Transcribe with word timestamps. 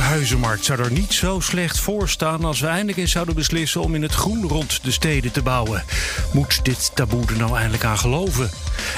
De 0.00 0.06
huizenmarkt 0.06 0.64
zou 0.64 0.82
er 0.82 0.92
niet 0.92 1.12
zo 1.12 1.40
slecht 1.40 1.78
voor 1.78 2.08
staan 2.08 2.44
als 2.44 2.60
we 2.60 2.66
eindelijk 2.66 2.98
eens 2.98 3.10
zouden 3.10 3.34
beslissen 3.34 3.80
om 3.80 3.94
in 3.94 4.02
het 4.02 4.12
groen 4.12 4.48
rond 4.48 4.84
de 4.84 4.90
steden 4.90 5.32
te 5.32 5.42
bouwen. 5.42 5.84
Moet 6.32 6.64
dit 6.64 6.90
taboe 6.94 7.26
er 7.26 7.36
nou 7.36 7.56
eindelijk 7.56 7.84
aan 7.84 7.98
geloven? 7.98 8.50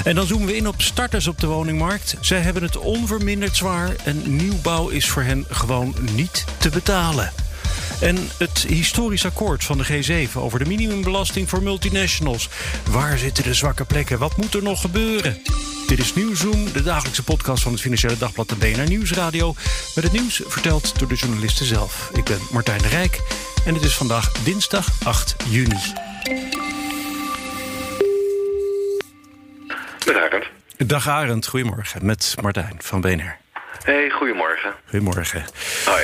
En 0.03 0.15
dan 0.15 0.27
zoomen 0.27 0.47
we 0.47 0.55
in 0.55 0.67
op 0.67 0.81
starters 0.81 1.27
op 1.27 1.39
de 1.39 1.47
woningmarkt. 1.47 2.15
Zij 2.19 2.39
hebben 2.39 2.63
het 2.63 2.77
onverminderd 2.77 3.55
zwaar 3.55 3.95
en 4.03 4.35
nieuwbouw 4.35 4.89
is 4.89 5.09
voor 5.09 5.23
hen 5.23 5.45
gewoon 5.49 5.95
niet 6.15 6.45
te 6.57 6.69
betalen. 6.69 7.31
En 8.01 8.17
het 8.37 8.65
historisch 8.67 9.25
akkoord 9.25 9.63
van 9.63 9.77
de 9.77 9.85
G7 9.85 10.33
over 10.35 10.59
de 10.59 10.65
minimumbelasting 10.65 11.49
voor 11.49 11.63
multinationals. 11.63 12.49
Waar 12.89 13.17
zitten 13.17 13.43
de 13.43 13.53
zwakke 13.53 13.85
plekken? 13.85 14.19
Wat 14.19 14.37
moet 14.37 14.53
er 14.53 14.63
nog 14.63 14.81
gebeuren? 14.81 15.41
Dit 15.87 15.99
is 15.99 16.13
Nieuwsroom, 16.13 16.73
de 16.73 16.83
dagelijkse 16.83 17.23
podcast 17.23 17.63
van 17.63 17.71
het 17.71 17.81
Financiële 17.81 18.17
Dagblad 18.17 18.49
de 18.49 18.55
BNR 18.55 18.87
Nieuwsradio. 18.87 19.55
Met 19.95 20.03
het 20.03 20.13
nieuws 20.13 20.41
verteld 20.45 20.99
door 20.99 21.07
de 21.07 21.15
journalisten 21.15 21.65
zelf. 21.65 22.09
Ik 22.13 22.23
ben 22.23 22.39
Martijn 22.51 22.81
de 22.81 22.87
Rijk 22.87 23.19
en 23.65 23.73
het 23.73 23.83
is 23.83 23.95
vandaag 23.95 24.31
dinsdag 24.31 24.87
8 25.03 25.35
juni. 25.49 25.93
Dag 30.05 30.15
Arend. 30.15 30.45
Dag 30.77 31.07
Arend, 31.07 31.47
goedemorgen. 31.47 32.05
Met 32.05 32.35
Martijn 32.41 32.75
van 32.77 33.01
BNR. 33.01 33.37
Hey, 33.83 34.09
goedemorgen. 34.09 34.73
Goedemorgen. 34.89 35.45
Hoi. 35.85 36.03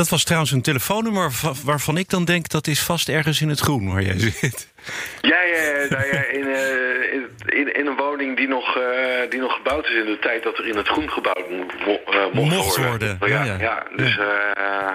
Dat 0.00 0.08
was 0.08 0.24
trouwens 0.24 0.52
een 0.52 0.62
telefoonnummer 0.62 1.32
va- 1.32 1.52
waarvan 1.64 1.96
ik 1.96 2.08
dan 2.08 2.24
denk 2.24 2.48
dat 2.48 2.66
is 2.66 2.80
vast 2.82 3.08
ergens 3.08 3.40
in 3.40 3.48
het 3.48 3.60
groen 3.60 3.92
waar 3.92 4.02
jij 4.02 4.18
zit. 4.18 4.68
Ja, 5.20 5.42
ja, 5.42 5.62
ja, 5.62 5.86
nou 5.88 6.06
ja, 6.12 6.22
in, 6.24 6.46
eh, 6.46 7.12
in, 7.12 7.28
in, 7.46 7.74
in 7.74 7.86
een 7.86 7.96
woning 7.96 8.36
die 8.36 8.48
nog, 8.48 8.76
eh, 8.76 9.30
die 9.30 9.40
nog 9.40 9.52
gebouwd 9.54 9.86
is 9.86 9.94
in 9.94 10.04
de 10.04 10.18
tijd 10.20 10.42
dat 10.42 10.58
er 10.58 10.66
in 10.66 10.76
het 10.76 10.88
groen 10.88 11.10
gebouwd 11.10 11.50
mo 11.50 11.66
eh, 12.06 12.32
mocht, 12.32 12.54
Mocht 12.56 12.76
worden, 12.76 13.18
Ja, 13.20 13.26
ja, 13.26 13.44
ja, 13.44 13.56
ja. 13.58 13.86
dus 13.96 14.18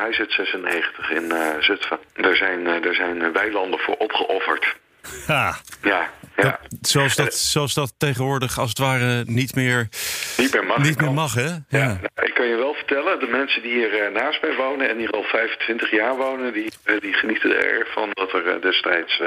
hij 0.02 0.14
zit 0.14 0.32
96 0.32 1.12
in 1.12 1.34
Zutphen. 1.60 2.00
Daar 2.14 2.36
zijn, 2.36 2.64
daar 2.64 2.94
zijn 2.94 3.32
weilanden 3.34 3.80
voor 3.80 3.96
opgeofferd. 3.96 4.76
Ha, 5.28 5.58
Ja, 5.84 6.10
ja. 6.36 6.60
zoals, 6.82 7.16
dat, 7.16 7.34
zoals 7.34 7.74
dat 7.74 7.94
tegenwoordig 7.98 8.60
als 8.60 8.70
het 8.70 8.78
ware 8.80 9.24
niet 9.26 9.56
meer, 9.56 9.88
Niet 10.38 10.54
meer 10.54 10.64
mag. 10.66 10.78
niet 10.78 11.02
meer 11.02 11.12
mag, 11.14 11.34
hè? 11.34 11.46
Ja. 11.48 11.64
Ja. 11.70 11.86
nou, 11.88 12.28
ik 12.28 12.34
kan 12.34 12.48
je 12.48 12.56
wel 12.56 12.74
vertellen, 12.74 13.20
de 13.20 13.28
mensen 13.28 13.62
die 13.62 13.72
hier 13.72 13.94
eh, 14.06 14.14
naast 14.14 14.42
mij 14.42 14.56
wonen 14.56 14.90
en 14.90 14.98
hier 14.98 15.10
al 15.12 15.24
25 15.24 15.92
jaar 15.92 16.16
wonen, 16.18 16.54
die, 16.54 16.72
eh, 16.84 17.00
die 17.02 17.14
genieten 17.14 17.50
er 17.58 17.80
erg 17.80 17.92
van 17.94 18.10
dat 18.14 18.34
er 18.34 18.48
eh, 18.48 18.62
destijds 18.62 19.22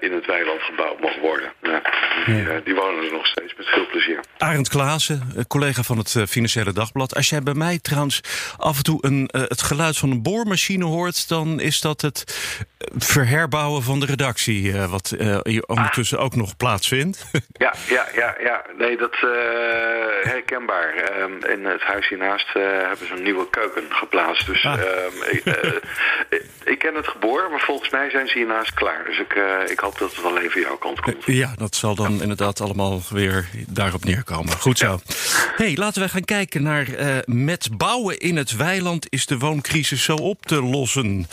in 0.00 0.12
het 0.12 0.26
weiland 0.26 0.60
gebouwd 0.62 1.00
mocht 1.00 1.20
worden. 1.20 1.52
Ja, 1.62 1.80
die, 2.26 2.62
die 2.64 2.74
wonen 2.74 3.04
er 3.04 3.12
nog 3.12 3.26
steeds 3.26 3.54
met 3.56 3.66
veel 3.66 3.86
plezier. 3.86 4.20
Arend 4.38 4.68
Klaassen, 4.68 5.22
collega 5.48 5.82
van 5.82 5.98
het 5.98 6.24
Financiële 6.28 6.72
Dagblad. 6.72 7.14
Als 7.14 7.28
jij 7.28 7.42
bij 7.42 7.54
mij 7.54 7.78
trouwens 7.78 8.20
af 8.56 8.76
en 8.76 8.82
toe 8.82 8.98
een, 9.00 9.28
het 9.32 9.62
geluid 9.62 9.96
van 9.96 10.10
een 10.10 10.22
boormachine 10.22 10.84
hoort... 10.84 11.28
dan 11.28 11.60
is 11.60 11.80
dat 11.80 12.00
het 12.00 12.24
verherbouwen 12.96 13.82
van 13.82 14.00
de 14.00 14.06
redactie... 14.06 14.72
eh, 14.72 14.90
wat 14.90 15.14
hier 15.42 15.62
ondertussen 15.66 16.18
ook 16.18 16.36
nog 16.36 16.56
plaatsvindt. 16.56 17.24
Ja, 17.58 17.74
ja, 17.88 18.06
ja, 18.14 18.36
ja. 18.42 18.64
Nee, 18.78 18.96
dat 18.96 19.12
eh 19.12 20.30
herkenbaar. 20.32 20.94
Ehm, 20.94 21.52
in 21.52 21.64
het 21.64 21.82
huis 21.82 22.08
hiernaast 22.08 22.46
hebben 22.88 23.06
ze 23.06 23.14
een 23.16 23.22
nieuwe 23.22 23.50
keuken 23.50 23.82
geplaatst. 23.88 24.46
Dus 24.46 24.64
Ah. 24.64 24.72
ehm, 24.80 25.12
ik, 25.30 25.44
ik- 26.64 26.78
ken 26.78 26.94
het 26.94 27.08
geboor, 27.08 27.48
maar 27.50 27.60
volgens 27.60 27.90
mij 27.90 28.10
zijn 28.10 28.28
ze 28.28 28.38
hiernaast 28.38 28.74
klaar. 28.74 29.04
Dus 29.04 29.18
ik, 29.18 29.34
ik 29.70 29.78
hoop 29.78 29.98
dat 29.98 30.10
het 30.14 30.22
wel 30.22 30.38
even 30.38 30.60
jouw 30.60 30.76
kant 30.76 31.00
komt. 31.00 31.24
ja, 31.24 31.52
dat 31.56 31.74
zal 31.74 31.94
dan 31.94 32.20
inderdaad 32.22 32.60
allemaal 32.60 33.00
weer 33.10 33.48
daarop 33.66 34.04
neerkomen. 34.04 34.52
Goed 34.52 34.78
zo. 34.78 34.98
hey, 35.56 35.74
laten 35.76 36.02
we 36.02 36.08
gaan 36.08 36.24
kijken 36.24 36.62
naar... 36.62 36.86
met 37.24 37.68
bouwen 37.76 38.18
in 38.18 38.36
het 38.36 38.56
weiland 38.56 39.06
is 39.08 39.26
de 39.26 39.38
wooncrisis 39.38 40.02
zo 40.04 40.14
op 40.14 40.46
te 40.46 40.62
lossen. 40.62 41.26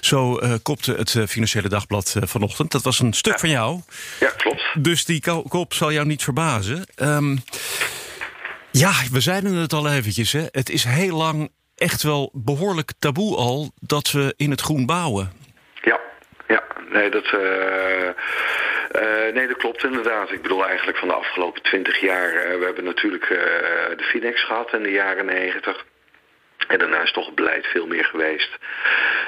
Zo 0.00 0.40
kopte 0.62 0.93
het 0.96 1.14
eh, 1.14 1.26
Financiële 1.26 1.68
Dagblad 1.68 2.14
eh, 2.20 2.28
vanochtend. 2.28 2.70
Dat 2.72 2.82
was 2.82 3.00
een 3.00 3.12
stuk 3.12 3.38
van 3.38 3.48
jou. 3.48 3.80
Ja, 4.20 4.30
klopt. 4.36 4.62
Dus 4.78 5.04
die 5.04 5.20
ko- 5.20 5.42
kop 5.42 5.74
zal 5.74 5.92
jou 5.92 6.06
niet 6.06 6.22
verbazen. 6.22 6.86
Ehm, 6.94 7.36
ja, 8.70 8.92
we 9.12 9.20
zeiden 9.20 9.54
het 9.54 9.72
al 9.72 9.90
eventjes. 9.90 10.32
Hè. 10.32 10.44
Het 10.50 10.70
is 10.70 10.84
heel 10.84 11.16
lang 11.16 11.50
echt 11.74 12.02
wel 12.02 12.30
behoorlijk 12.32 12.92
taboe 12.98 13.36
al 13.36 13.70
dat 13.80 14.10
we 14.10 14.34
in 14.36 14.50
het 14.50 14.60
groen 14.60 14.86
bouwen. 14.86 15.32
Ja, 15.82 16.00
ja. 16.48 16.62
Nee, 16.90 17.10
dat, 17.10 17.24
eh, 17.24 18.08
eh, 18.08 19.34
nee, 19.34 19.46
dat 19.46 19.56
klopt 19.56 19.84
inderdaad. 19.84 20.30
Ik 20.32 20.42
bedoel 20.42 20.66
eigenlijk 20.66 20.98
van 20.98 21.08
de 21.08 21.14
afgelopen 21.14 21.62
twintig 21.62 22.00
jaar. 22.00 22.32
eh, 22.32 22.58
we 22.58 22.64
hebben 22.64 22.84
natuurlijk 22.84 23.22
eh, 23.24 23.38
de 23.96 24.04
Finex 24.12 24.44
gehad 24.44 24.72
in 24.72 24.82
de 24.82 24.90
jaren 24.90 25.26
negentig. 25.26 25.84
En 26.68 26.78
daarna 26.78 27.02
is 27.02 27.12
toch 27.12 27.34
beleid 27.34 27.66
veel 27.66 27.86
meer 27.86 28.04
geweest. 28.04 28.58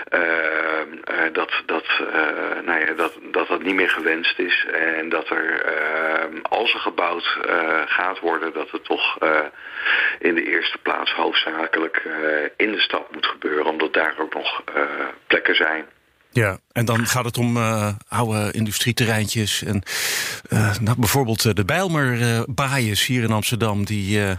eh, 0.09 0.81
eh, 0.81 1.33
dat, 1.33 1.63
dat, 1.67 1.87
eh, 2.13 2.61
nou 2.65 2.87
ja, 2.87 2.93
dat, 2.93 3.19
dat 3.23 3.49
dat 3.49 3.63
niet 3.63 3.75
meer 3.75 3.91
gewenst 3.91 4.39
is. 4.39 4.67
En 4.73 5.09
dat 5.09 5.29
er, 5.29 5.63
eh, 5.63 6.25
als 6.43 6.73
er 6.75 6.81
gebouwd 6.81 7.39
eh, 7.47 7.83
gaat 7.87 8.19
worden, 8.19 8.53
dat 8.53 8.71
het 8.71 8.85
toch 8.85 9.19
in 10.19 10.35
de 10.35 10.45
eerste 10.45 10.79
plaats 10.79 11.13
hoofdzakelijk 11.13 12.03
in 12.57 12.73
de 12.73 12.81
stad 12.81 13.13
moet 13.13 13.27
gebeuren. 13.27 13.67
Omdat 13.67 13.93
daar 13.93 14.15
ook 14.19 14.35
nog 14.35 14.63
plekken 15.27 15.55
zijn. 15.55 15.87
Ja, 16.37 16.59
en 16.73 16.85
dan 16.85 17.07
gaat 17.07 17.25
het 17.25 17.39
om 17.39 17.57
eh, 17.57 17.89
oude 18.09 18.53
industrieterreintjes. 18.53 19.63
En 19.63 19.83
eh, 20.49 20.79
nou, 20.79 20.97
bijvoorbeeld 20.99 21.45
eh, 21.45 21.53
de 21.53 21.65
Bijlmer 21.65 22.21
eh 22.23 22.43
Baaiers 22.47 23.07
hier 23.07 23.23
in 23.23 23.31
Amsterdam, 23.33 23.85
die 23.85 24.19
Ja. 24.19 24.39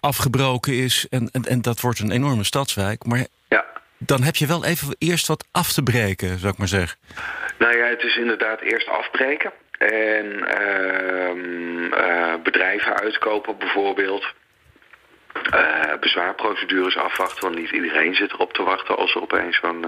afgebroken 0.00 0.72
is. 0.72 1.06
En, 1.10 1.28
en, 1.32 1.42
en 1.42 1.62
dat 1.62 1.80
wordt 1.80 1.98
een 1.98 2.10
enorme 2.10 2.44
stadswijk. 2.44 3.04
Maar 3.04 3.26
Ja. 3.48 3.64
dan 3.98 4.22
heb 4.22 4.36
je 4.36 4.46
wel 4.46 4.64
even 4.64 4.96
eerst 4.98 5.26
wat 5.26 5.44
af 5.52 5.72
te 5.72 5.82
breken, 5.82 6.38
zou 6.38 6.52
ik 6.52 6.58
maar 6.58 6.68
zeggen. 6.68 6.98
Nou 7.58 7.76
ja, 7.76 7.84
het 7.86 8.02
is 8.02 8.16
inderdaad 8.16 8.60
eerst 8.60 8.88
afbreken. 8.88 9.52
En 9.78 10.48
ehm, 10.48 11.92
eh, 11.92 12.34
bedrijven 12.42 13.00
uitkopen 13.00 13.58
bijvoorbeeld. 13.58 14.24
Eh, 15.50 15.98
bezwaarprocedures 16.00 16.96
afwachten, 16.96 17.42
want 17.44 17.58
niet 17.58 17.70
iedereen 17.70 18.14
zit 18.14 18.32
erop 18.32 18.52
te 18.52 18.62
wachten 18.62 18.96
als 18.96 19.14
er 19.14 19.22
opeens 19.22 19.58
zo'n 19.62 19.84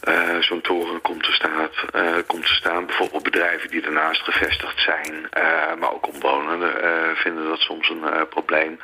eh, 0.00 0.36
zo'n 0.40 0.60
toren 0.60 1.00
komt 1.00 1.22
te, 1.22 1.32
staat, 1.32 1.74
eh, 1.92 2.16
komt 2.26 2.46
te 2.46 2.54
staan. 2.54 2.86
Bijvoorbeeld 2.86 3.22
bedrijven 3.22 3.70
die 3.70 3.82
ernaast 3.82 4.22
gevestigd 4.22 4.80
zijn, 4.80 5.26
eh, 5.30 5.74
maar 5.78 5.92
ook 5.92 6.08
omwonenden 6.08 6.72
vinden 7.16 7.48
dat 7.48 7.58
soms 7.58 7.88
een 7.88 8.28
probleem. 8.28 8.80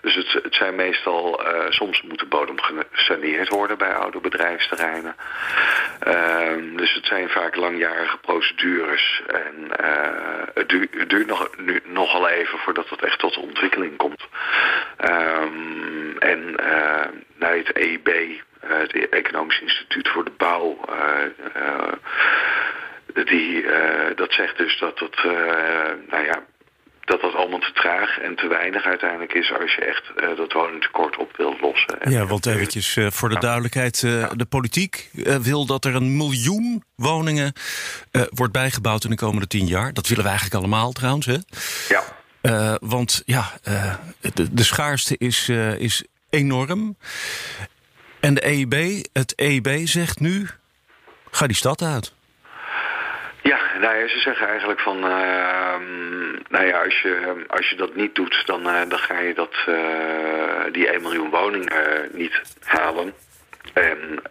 Dus 0.00 0.14
het, 0.14 0.32
het 0.42 0.54
zijn 0.54 0.74
meestal, 0.74 1.40
soms 1.68 2.02
moet 2.02 2.18
de 2.18 2.26
bodem 2.26 2.56
gesaneerd 2.92 3.48
worden 3.48 3.78
bij 3.78 3.94
oude 3.94 4.20
bedrijfsterreinen. 4.20 5.16
Ehm, 6.00 6.76
dus 6.76 6.94
het 6.94 7.06
zijn 7.06 7.28
vaak 7.28 7.56
langjarige 7.56 8.18
procedures. 8.18 9.22
En 9.26 9.70
het, 10.54 10.68
duurt, 10.68 10.94
het 10.94 11.08
duurt 11.08 11.26
nog, 11.26 11.48
nu, 11.56 11.80
nogal 11.84 12.28
even 12.28 12.58
voordat 12.58 12.88
het 12.88 13.02
echt 13.02 13.18
tot 13.18 13.36
ontwikkeling 13.36 13.96
komt. 13.96 14.26
Ehm, 14.96 16.16
en 16.18 16.56
nou, 17.38 17.56
het 17.56 17.72
EIB, 17.72 18.08
het 18.60 19.08
Economisch 19.10 19.60
Instituut 19.60 20.08
voor 20.08 20.24
de 20.24 20.32
Bouw, 20.36 20.78
eh, 20.88 21.62
eh, 21.62 21.92
die, 23.26 23.62
eh, 23.66 24.16
dat 24.16 24.32
zegt 24.32 24.56
dus 24.58 24.78
dat 24.78 25.00
eh, 25.00 25.30
nou 26.10 26.24
ja, 26.24 26.42
dat 27.04 27.20
dat 27.20 27.34
allemaal 27.34 27.58
te 27.58 27.72
traag 27.72 28.18
en 28.18 28.36
te 28.36 28.46
weinig 28.48 28.84
uiteindelijk 28.84 29.32
is 29.32 29.52
als 29.60 29.74
je 29.74 29.80
echt 29.84 30.02
eh, 30.16 30.36
dat 30.36 30.52
woningtekort 30.52 31.16
op 31.16 31.36
wilt 31.36 31.60
lossen. 31.60 32.00
En 32.00 32.10
Ja, 32.10 32.26
want 32.26 32.46
eventjes 32.46 32.96
eh, 32.96 33.06
voor 33.10 33.28
de 33.28 33.38
duidelijkheid. 33.38 34.02
eh, 34.02 34.30
De 34.36 34.44
politiek 34.44 35.10
eh, 35.24 35.36
wil 35.36 35.66
dat 35.66 35.84
er 35.84 35.94
een 35.94 36.16
miljoen 36.16 36.84
woningen 36.94 37.52
eh, 38.10 38.22
wordt 38.30 38.52
bijgebouwd 38.52 39.04
in 39.04 39.10
de 39.10 39.16
komende 39.16 39.46
tien 39.46 39.66
jaar. 39.66 39.92
Dat 39.92 40.06
willen 40.08 40.24
we 40.24 40.30
eigenlijk 40.30 40.60
allemaal 40.60 40.92
trouwens. 40.92 41.26
Hè? 41.26 41.36
Ja, 41.88 42.02
Eh, 42.40 42.74
want 42.80 43.22
ja, 43.26 43.44
eh, 43.62 43.94
de, 44.34 44.52
de 44.54 44.62
schaarste 44.64 45.14
is, 45.18 45.48
eh, 45.48 45.78
is 45.80 46.04
enorm. 46.30 46.96
En 48.20 48.34
de 48.34 48.40
EIB, 48.40 49.04
het 49.12 49.34
EIB 49.34 49.68
zegt 49.84 50.20
nu, 50.20 50.46
ga 51.30 51.46
die 51.46 51.56
stad 51.56 51.82
uit. 51.82 52.14
Ja, 53.42 53.58
nou 53.80 54.08
ze 54.08 54.18
zeggen 54.18 54.48
eigenlijk 54.48 54.80
van, 54.80 54.96
ehm, 54.96 56.30
nou 56.48 56.66
ja, 56.66 56.82
als 56.84 57.00
je, 57.00 57.44
als 57.48 57.68
je 57.68 57.76
dat 57.76 57.94
niet 57.94 58.14
doet, 58.14 58.42
dan, 58.44 58.68
eh, 58.68 58.88
dan 58.88 58.98
ga 58.98 59.18
je 59.18 59.34
dat, 59.34 59.54
eh, 59.66 60.72
die 60.72 60.92
1 60.92 61.02
miljoen 61.02 61.30
woningen 61.30 62.08
niet 62.12 62.42
halen. 62.64 63.14
En 63.72 64.22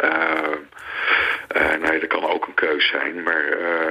nee, 1.80 2.00
dat 2.00 2.10
kan 2.10 2.24
ook 2.24 2.48
een 2.48 2.54
keus 2.54 2.88
zijn. 2.88 3.24
Maar 3.24 3.46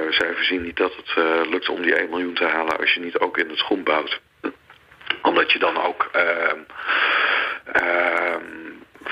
zij 0.09 0.33
voorzien 0.35 0.61
niet 0.61 0.77
dat 0.77 0.93
het 0.95 1.15
lukt 1.49 1.69
om 1.69 1.81
die 1.81 1.99
1 1.99 2.09
miljoen 2.09 2.33
te 2.33 2.45
halen 2.45 2.77
als 2.77 2.93
je 2.93 2.99
niet 2.99 3.17
ook 3.17 3.37
in 3.37 3.49
het 3.49 3.59
groen 3.59 3.83
bouwt. 3.83 4.21
Omdat 5.21 5.51
je 5.51 5.59
dan 5.59 5.77
ook 5.83 6.09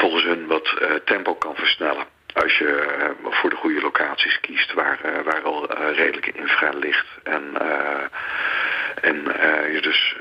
volgens 0.06 0.24
hun 0.24 0.48
wat 0.48 0.82
tempo 1.04 1.36
kan 1.36 1.56
versnellen. 1.56 2.06
Als 2.34 2.58
je 2.58 3.14
voor 3.24 3.50
de 3.50 3.56
goede 3.56 3.82
locaties 3.82 4.40
kiest 4.40 4.74
waar, 4.74 5.00
waar 5.24 5.42
al 5.42 5.74
redelijke 5.94 6.32
infra 6.32 6.70
ligt. 6.70 7.08
En, 7.24 7.44
en 9.02 9.16
je 9.72 9.80
dus 9.82 10.16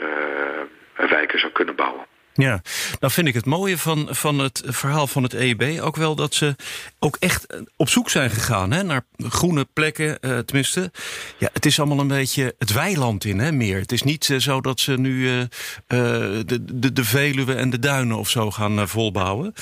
wijken 0.96 1.38
zou 1.38 1.52
kunnen 1.52 1.74
bouwen. 1.74 2.06
Ja, 2.36 2.62
nou 3.00 3.12
vind 3.12 3.28
ik 3.28 3.34
het 3.34 3.44
mooie 3.44 3.78
van, 3.78 4.08
van 4.10 4.38
het 4.38 4.62
verhaal 4.66 5.06
van 5.06 5.22
het 5.22 5.34
EIB 5.34 5.80
ook 5.80 5.96
wel 5.96 6.14
dat 6.14 6.34
ze 6.34 6.56
ook 6.98 7.16
echt 7.20 7.46
op 7.76 7.88
zoek 7.88 8.10
zijn 8.10 8.30
gegaan 8.30 8.70
hè, 8.72 8.82
naar 8.82 9.04
groene 9.18 9.66
plekken. 9.72 10.18
Uh, 10.20 10.38
tenminste, 10.38 10.90
ja, 11.38 11.48
het 11.52 11.66
is 11.66 11.78
allemaal 11.78 11.98
een 11.98 12.08
beetje 12.08 12.54
het 12.58 12.72
weiland 12.72 13.24
in, 13.24 13.38
hè, 13.38 13.52
meer. 13.52 13.80
Het 13.80 13.92
is 13.92 14.02
niet 14.02 14.28
uh, 14.28 14.38
zo 14.38 14.60
dat 14.60 14.80
ze 14.80 14.98
nu 14.98 15.28
uh, 15.28 15.42
de, 15.86 16.64
de, 16.64 16.92
de 16.92 17.04
Veluwe 17.04 17.54
en 17.54 17.70
de 17.70 17.78
duinen 17.78 18.16
of 18.16 18.28
zo 18.28 18.50
gaan 18.50 18.88
volbouwen. 18.88 19.54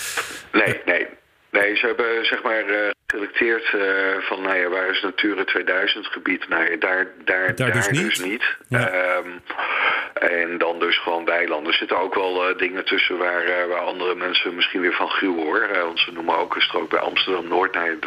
Nee, 0.52 0.80
nee. 0.86 1.11
Nee, 1.52 1.76
ze 1.76 1.86
hebben 1.86 2.26
zeg 2.26 2.42
maar 2.42 2.64
geselecteerd 3.06 3.76
van 4.24 4.42
nou 4.42 4.56
ja, 4.56 4.68
waar 4.68 4.90
is 4.90 5.02
Natura 5.02 5.44
2000 5.44 6.06
gebied? 6.06 6.48
Nou 6.48 6.70
ja, 6.70 6.76
daar, 6.76 7.06
daar, 7.24 7.54
daar, 7.54 7.72
dus, 7.72 7.88
dus 7.88 8.18
niet. 8.18 8.56
Ja. 8.68 9.16
Um, 9.16 9.42
en 10.14 10.58
dan 10.58 10.78
dus 10.78 10.98
gewoon 10.98 11.24
weilanden. 11.24 11.72
Er 11.72 11.78
zitten 11.78 11.98
ook 11.98 12.14
wel 12.14 12.50
uh, 12.50 12.56
dingen 12.56 12.84
tussen 12.84 13.18
waar, 13.18 13.68
waar 13.68 13.80
andere 13.80 14.14
mensen 14.14 14.54
misschien 14.54 14.80
weer 14.80 14.92
van 14.92 15.08
gruwen 15.08 15.44
hoor. 15.44 15.68
Want 15.82 15.98
ze 15.98 16.12
noemen 16.12 16.38
ook 16.38 16.54
een 16.54 16.60
strook 16.60 16.90
bij 16.90 16.98
Amsterdam-Noord. 16.98 17.74
Nou, 17.74 17.98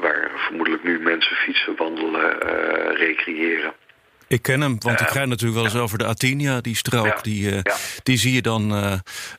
waar 0.00 0.30
vermoedelijk 0.36 0.84
nu 0.84 1.00
mensen 1.00 1.36
fietsen, 1.36 1.76
wandelen, 1.76 2.38
recreëren. 2.96 3.72
Ik 4.32 4.42
ken 4.42 4.60
hem, 4.60 4.76
want 4.78 5.00
ik 5.00 5.08
ga 5.08 5.24
natuurlijk 5.24 5.54
wel 5.54 5.64
eens 5.64 5.82
over 5.82 5.98
de 5.98 6.06
Atinia, 6.06 6.60
die 6.60 6.76
strook. 6.76 7.24
Die, 7.24 7.62
die 8.02 8.16
zie 8.18 8.32
je 8.32 8.42
dan 8.42 8.72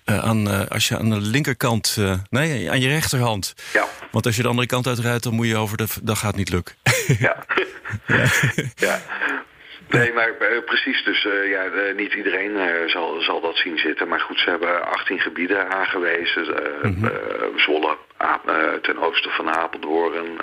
aan, 0.05 0.69
als 0.69 0.87
je 0.87 0.97
aan 0.97 1.09
de 1.09 1.21
linkerkant, 1.21 1.97
nee, 2.29 2.71
aan 2.71 2.81
je 2.81 2.87
rechterhand. 2.87 3.53
Ja. 3.73 3.85
Want 4.11 4.25
als 4.25 4.35
je 4.35 4.41
de 4.41 4.47
andere 4.47 4.67
kant 4.67 4.87
uitrijdt, 4.87 5.23
dan 5.23 5.33
moet 5.33 5.47
je 5.47 5.57
over 5.57 5.77
de, 5.77 5.87
dat 6.03 6.17
gaat 6.17 6.35
niet 6.35 6.49
lukken. 6.49 6.75
Ja. 7.19 7.45
ja. 8.87 9.01
Nee, 9.89 10.13
maar 10.13 10.33
precies. 10.65 11.03
Dus 11.03 11.23
uh, 11.25 11.49
ja, 11.49 11.65
uh, 11.65 11.95
niet 11.95 12.13
iedereen 12.13 12.89
zal, 12.89 13.21
zal 13.21 13.41
dat 13.41 13.55
zien 13.55 13.77
zitten. 13.77 14.07
Maar 14.07 14.19
goed, 14.19 14.39
ze 14.39 14.49
hebben 14.49 14.85
18 14.85 15.19
gebieden 15.19 15.71
aangewezen. 15.71 16.45
Mm 16.81 16.95
-hmm. 16.95 17.59
Zwolle, 17.59 17.97
ten 18.81 18.97
oosten 18.97 19.31
van 19.31 19.49
Apeldoorn, 19.49 20.39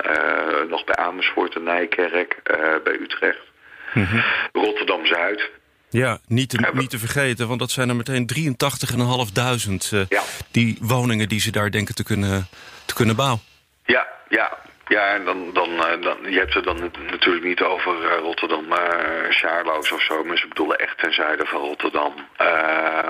nog 0.69 0.85
bij 0.85 0.96
Amersfoort 0.96 1.55
en 1.55 1.62
Nijkerk, 1.62 2.41
bij 2.85 2.99
Utrecht. 3.00 3.50
Mm 3.94 4.04
-hmm. 4.04 4.22
Rotterdam-Zuid. 4.52 5.50
Ja, 5.90 6.19
niet 6.26 6.48
te, 6.48 6.70
niet 6.72 6.90
te 6.90 6.98
vergeten, 6.98 7.48
want 7.48 7.60
dat 7.60 7.70
zijn 7.70 7.88
er 7.88 7.96
meteen 7.96 8.28
83.500 8.34 10.08
ja. 10.08 10.22
die 10.50 10.78
woningen 10.81 11.28
die 11.28 11.40
ze 11.40 11.50
daar 11.50 11.70
denken 11.70 11.94
te 11.94 12.04
kunnen, 12.04 12.48
te 12.84 12.94
kunnen 12.94 13.16
bouwen. 13.16 13.40
Ja, 13.84 14.06
ja, 14.28 14.58
ja, 14.90 15.14
en 15.14 15.25
dan, 15.25 15.50
dan, 15.52 15.84
eh, 15.84 16.02
dan, 16.02 16.16
je 16.22 16.38
hebt 16.38 16.54
het 16.54 16.64
dan 16.64 16.90
natuurlijk 17.10 17.44
niet 17.44 17.62
over 17.62 18.02
uh, 18.02 18.19
Rotterdam, 18.19 18.66
maar 18.69 19.25
uh, 19.25 19.31
Sjaarloos 19.31 19.93
of 19.93 20.02
zo. 20.02 20.25
Maar 20.25 20.38
ze 20.38 20.48
bedoelen 20.48 20.78
echt 20.78 20.98
ten 20.98 21.12
zuiden 21.12 21.46
van 21.46 21.60
Rotterdam. 21.60 22.14
Uh, 22.40 23.08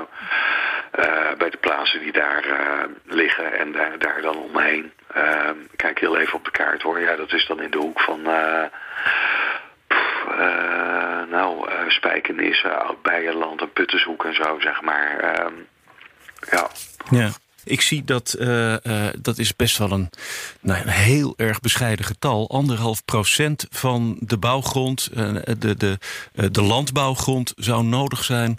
bij 1.38 1.50
de 1.50 1.56
plaatsen 1.60 2.00
die 2.00 2.12
daar 2.12 2.44
liggen 3.04 3.58
en 3.58 3.72
daar, 3.72 3.98
daar 3.98 4.22
dan 4.22 4.36
omheen. 4.36 4.92
kijk 5.76 5.98
heel 6.00 6.18
even 6.18 6.34
op 6.34 6.44
de 6.44 6.50
kaart 6.50 6.82
hoor. 6.82 7.00
Ja, 7.00 7.16
dat 7.16 7.32
is 7.32 7.46
dan 7.46 7.62
in 7.62 7.70
de 7.70 7.78
hoek 7.78 8.00
van... 8.00 8.20
Pff, 10.30 11.30
nou, 11.30 11.70
Spijkenissen, 11.88 12.82
Oud-Beijerland 12.86 13.60
en 13.60 13.72
Puttershoek 13.72 14.24
en 14.24 14.34
zo, 14.34 14.60
zeg 14.60 14.80
maar. 14.82 15.18
Ehm, 15.18 15.54
ja. 16.50 16.70
Ja. 17.10 17.30
Ik 17.64 17.80
zie 17.80 18.04
dat, 18.04 18.36
uh, 18.38 18.72
uh, 18.72 19.08
dat 19.18 19.38
is 19.38 19.56
best 19.56 19.78
wel 19.78 19.90
een, 19.90 20.10
nou, 20.60 20.80
een 20.80 20.88
heel 20.88 21.34
erg 21.36 21.60
bescheiden 21.60 22.04
getal. 22.04 22.50
Anderhalf 22.50 23.04
procent 23.04 23.66
van 23.70 24.16
de 24.20 24.38
bouwgrond, 24.38 25.10
uh, 25.16 25.32
de, 25.58 25.76
de, 25.76 25.98
de 26.50 26.62
landbouwgrond 26.62 27.52
zou 27.56 27.84
nodig 27.84 28.24
zijn 28.24 28.58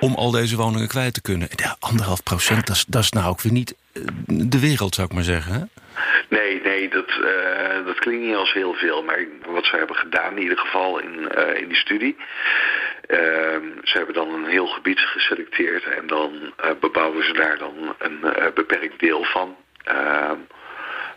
om 0.00 0.14
al 0.14 0.30
deze 0.30 0.56
woningen 0.56 0.88
kwijt 0.88 1.14
te 1.14 1.20
kunnen. 1.20 1.48
Ja, 1.56 1.76
anderhalf 1.80 2.22
procent, 2.22 2.86
dat 2.88 3.02
is, 3.02 3.10
nou 3.10 3.28
ook 3.28 3.40
weer 3.40 3.52
niet 3.52 3.74
de 4.26 4.60
wereld, 4.60 4.94
zou 4.94 5.06
ik 5.06 5.14
maar 5.14 5.22
zeggen. 5.22 5.52
Hè? 5.52 5.60
Nee, 6.28 6.60
nee, 6.60 6.88
dat, 6.88 7.08
dat 7.92 8.00
klinkt 8.00 8.24
niet 8.24 8.36
als 8.36 8.52
heel 8.52 8.74
veel. 8.74 9.02
Maar 9.02 9.26
wat 9.46 9.64
ze 9.64 9.76
hebben 9.76 9.96
gedaan, 9.96 10.36
in 10.36 10.42
ieder 10.42 10.58
geval 10.58 10.98
in, 10.98 11.28
uh, 11.38 11.60
in 11.60 11.68
die 11.68 11.76
studie... 11.76 12.16
Ehm, 13.06 13.64
ze 13.82 13.96
hebben 13.96 14.14
dan 14.14 14.34
een 14.34 14.46
heel 14.46 14.66
gebied 14.66 15.00
geselecteerd 15.00 15.84
en 15.84 16.06
dan 16.06 16.32
uh, 16.64 16.70
bebouwen 16.80 17.24
ze 17.24 17.32
daar 17.32 17.58
dan 17.58 17.94
een 17.98 18.20
uh, 18.22 18.46
beperkt 18.54 19.00
deel 19.00 19.24
van. 19.24 19.56
Ehm, 19.84 20.38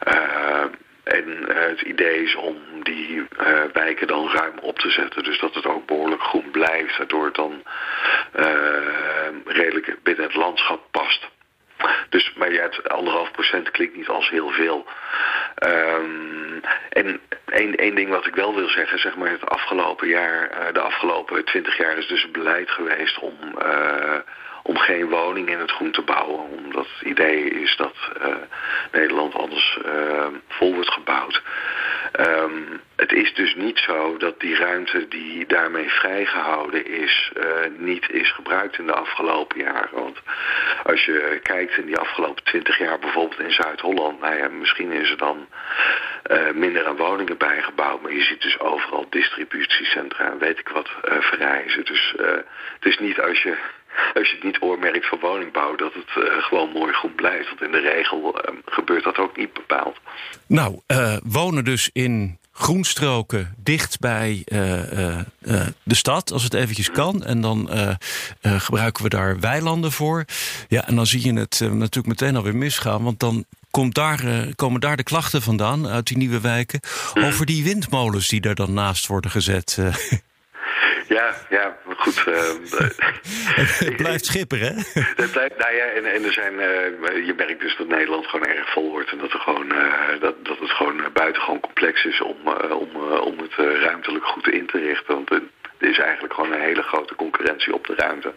uh, 0.07 0.63
en 1.03 1.45
het 1.53 1.81
idee 1.81 2.23
is 2.23 2.35
om 2.35 2.57
die 2.83 3.27
wijken 3.73 4.07
dan 4.07 4.29
ruim 4.29 4.57
op 4.61 4.79
te 4.79 4.89
zetten. 4.89 5.23
Dus 5.23 5.39
dat 5.39 5.55
het 5.55 5.65
ook 5.65 5.85
behoorlijk 5.85 6.21
groen 6.21 6.51
blijft, 6.51 6.97
waardoor 6.97 7.25
het 7.25 7.35
dan 7.35 7.63
redelijk 9.45 9.97
binnen 10.03 10.25
het 10.25 10.35
landschap 10.35 10.81
past. 10.91 11.29
Dus, 12.09 12.33
maar 12.33 12.53
ja, 12.53 12.61
het 12.61 12.89
anderhalf 12.89 13.31
procent 13.31 13.71
klinkt 13.71 13.95
niet 13.95 14.07
als 14.07 14.29
heel 14.29 14.49
veel. 14.49 14.85
Um, 15.63 16.61
en 16.89 17.19
één, 17.45 17.75
één 17.75 17.95
ding 17.95 18.09
wat 18.09 18.25
ik 18.25 18.35
wel 18.35 18.55
wil 18.55 18.69
zeggen, 18.69 18.99
zeg 18.99 19.15
maar, 19.15 19.29
het 19.29 19.49
afgelopen 19.49 20.07
jaar, 20.07 20.51
uh, 20.51 20.73
de 20.73 20.79
afgelopen 20.79 21.45
twintig 21.45 21.77
jaar 21.77 21.97
is 21.97 22.07
dus 22.07 22.31
beleid 22.31 22.69
geweest 22.69 23.19
om, 23.19 23.33
uh, 23.57 24.17
om 24.67 24.77
geen 24.77 25.09
woning 25.09 25.49
in 25.49 25.59
het 25.59 25.71
groen 25.71 25.91
te 25.91 26.01
bouwen. 26.01 26.39
Omdat 26.39 26.87
het 26.93 27.07
idee 27.07 27.49
is 27.49 27.75
dat 27.75 27.95
uh, 28.21 28.35
Nederland 28.91 29.33
anders 29.33 29.77
vol 30.47 30.73
wordt 30.73 30.91
gebouwd. 30.91 31.41
Um, 32.19 32.81
het 32.95 33.11
is 33.11 33.33
dus 33.33 33.55
niet 33.55 33.79
zo 33.79 34.17
dat 34.17 34.39
die 34.39 34.55
ruimte 34.55 35.07
die 35.07 35.45
daarmee 35.45 35.89
vrijgehouden 35.89 36.85
is, 36.85 37.31
uh, 37.37 37.43
niet 37.77 38.09
is 38.09 38.31
gebruikt 38.31 38.77
in 38.77 38.85
de 38.85 38.93
afgelopen 38.93 39.59
jaren. 39.59 39.89
Want 39.91 40.17
als 40.83 41.05
je 41.05 41.39
kijkt 41.43 41.77
in 41.77 41.85
die 41.85 41.97
afgelopen 41.97 42.43
twintig 42.43 42.77
jaar 42.77 42.99
bijvoorbeeld 42.99 43.39
in 43.39 43.51
Zuid-Holland, 43.51 44.19
nou 44.19 44.35
ja, 44.35 44.47
misschien 44.47 44.91
is 44.91 45.09
er 45.09 45.17
dan 45.17 45.47
minder 46.53 46.85
aan 46.85 46.97
woningen 46.97 47.37
bijgebouwd, 47.37 48.01
maar 48.01 48.13
je 48.13 48.23
ziet 48.23 48.41
dus 48.41 48.59
overal 48.59 49.05
distributiecentra 49.09 50.31
en 50.31 50.37
weet 50.37 50.59
ik 50.59 50.67
wat 50.69 50.89
verrijzen. 51.01 51.85
Dus 51.85 52.15
het 52.73 52.85
is 52.85 52.97
niet 52.97 53.19
als 53.19 53.41
je 53.41 53.57
als 54.13 54.29
je 54.29 54.35
het 54.35 54.43
niet 54.43 54.61
oormerkt 54.61 55.07
van 55.07 55.19
woningbouw, 55.19 55.75
dat 55.75 55.93
het 55.93 56.23
uh, 56.23 56.43
gewoon 56.43 56.69
mooi 56.69 56.93
goed 56.93 57.15
blijft. 57.15 57.47
Want 57.47 57.61
in 57.61 57.71
de 57.71 57.79
regel 57.79 58.35
uh, 58.35 58.55
gebeurt 58.65 59.03
dat 59.03 59.17
ook 59.17 59.37
niet 59.37 59.53
bepaald. 59.53 59.97
Nou, 60.47 60.79
uh, 60.87 61.17
wonen 61.23 61.65
dus 61.65 61.89
in 61.93 62.37
groenstroken 62.51 63.55
dicht 63.57 63.99
bij 63.99 64.43
de 65.83 65.95
stad, 65.95 66.31
als 66.31 66.43
het 66.43 66.53
eventjes 66.53 66.91
kan. 66.91 67.23
En 67.23 67.41
dan 67.41 67.69
gebruiken 68.41 69.03
we 69.03 69.09
daar 69.09 69.39
weilanden 69.39 69.91
voor. 69.91 70.25
Ja, 70.67 70.87
en 70.87 70.95
dan 70.95 71.05
zie 71.05 71.25
je 71.25 71.39
het 71.39 71.59
natuurlijk 71.59 72.07
meteen 72.07 72.35
alweer 72.35 72.55
misgaan. 72.55 73.03
Want 73.03 73.19
dan 73.19 73.45
komt 73.71 73.95
daar, 73.95 74.47
komen 74.55 74.81
daar 74.81 74.97
de 74.97 75.03
klachten 75.03 75.41
vandaan 75.41 75.87
uit 75.87 76.07
die 76.07 76.17
nieuwe 76.17 76.41
wijken. 76.41 76.79
Over 77.13 77.45
die 77.45 77.63
windmolens 77.63 78.27
die 78.27 78.41
daar 78.41 78.55
dan 78.55 78.73
naast 78.73 79.07
worden 79.07 79.31
gezet. 79.31 79.77
Ja, 81.07 81.33
ja, 81.49 81.77
goed. 81.97 82.25
Uh, 82.27 82.35
het 83.87 83.95
blijft 83.95 84.25
schipper, 84.25 84.59
hè? 84.59 84.71
Blijft, 85.31 85.57
nou 85.57 85.75
ja, 85.75 85.85
en, 85.85 86.05
en 86.05 86.23
er 86.23 86.33
zijn, 86.33 86.53
uh, 86.53 87.25
je 87.25 87.33
merkt 87.37 87.61
dus 87.61 87.77
dat 87.77 87.87
Nederland 87.87 88.27
gewoon 88.27 88.47
erg 88.47 88.71
vol 88.71 88.89
wordt. 88.89 89.11
En 89.11 89.17
dat, 89.17 89.33
er 89.33 89.39
gewoon, 89.39 89.71
uh, 89.71 90.19
dat, 90.19 90.45
dat 90.45 90.59
het 90.59 90.71
gewoon 90.71 91.01
buitengewoon 91.13 91.59
complex 91.59 92.05
is 92.05 92.21
om, 92.21 92.37
om, 92.69 92.95
om 93.19 93.37
het 93.39 93.55
ruimtelijk 93.55 94.25
goed 94.25 94.47
in 94.47 94.65
te 94.65 94.79
richten. 94.79 95.15
Want 95.15 95.29
er 95.29 95.41
is 95.77 95.99
eigenlijk 95.99 96.33
gewoon 96.33 96.51
een 96.51 96.61
hele 96.61 96.81
grote 96.81 97.15
concurrentie 97.15 97.73
op 97.73 97.87
de 97.87 97.95
ruimte. 97.95 98.33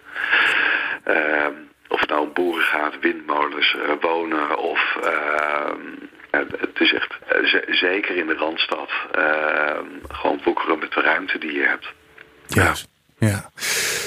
Ehm, 1.04 1.52
of 1.88 2.00
het 2.00 2.08
nou 2.08 2.22
om 2.22 2.32
boeren 2.32 2.64
gaat, 2.64 2.98
windmolens, 3.00 3.76
wonen 4.00 4.58
of... 4.58 4.96
Ehm, 5.02 5.80
het 6.30 6.80
is 6.80 6.92
echt, 6.92 7.18
zeker 7.68 8.16
in 8.16 8.26
de 8.26 8.34
Randstad, 8.34 8.90
ehm, 9.12 9.86
gewoon 10.08 10.40
boekeren 10.44 10.78
met 10.78 10.92
de 10.92 11.00
ruimte 11.00 11.38
die 11.38 11.52
je 11.52 11.64
hebt. 11.64 11.92
Ja. 12.48 12.74
Ja. 13.18 13.50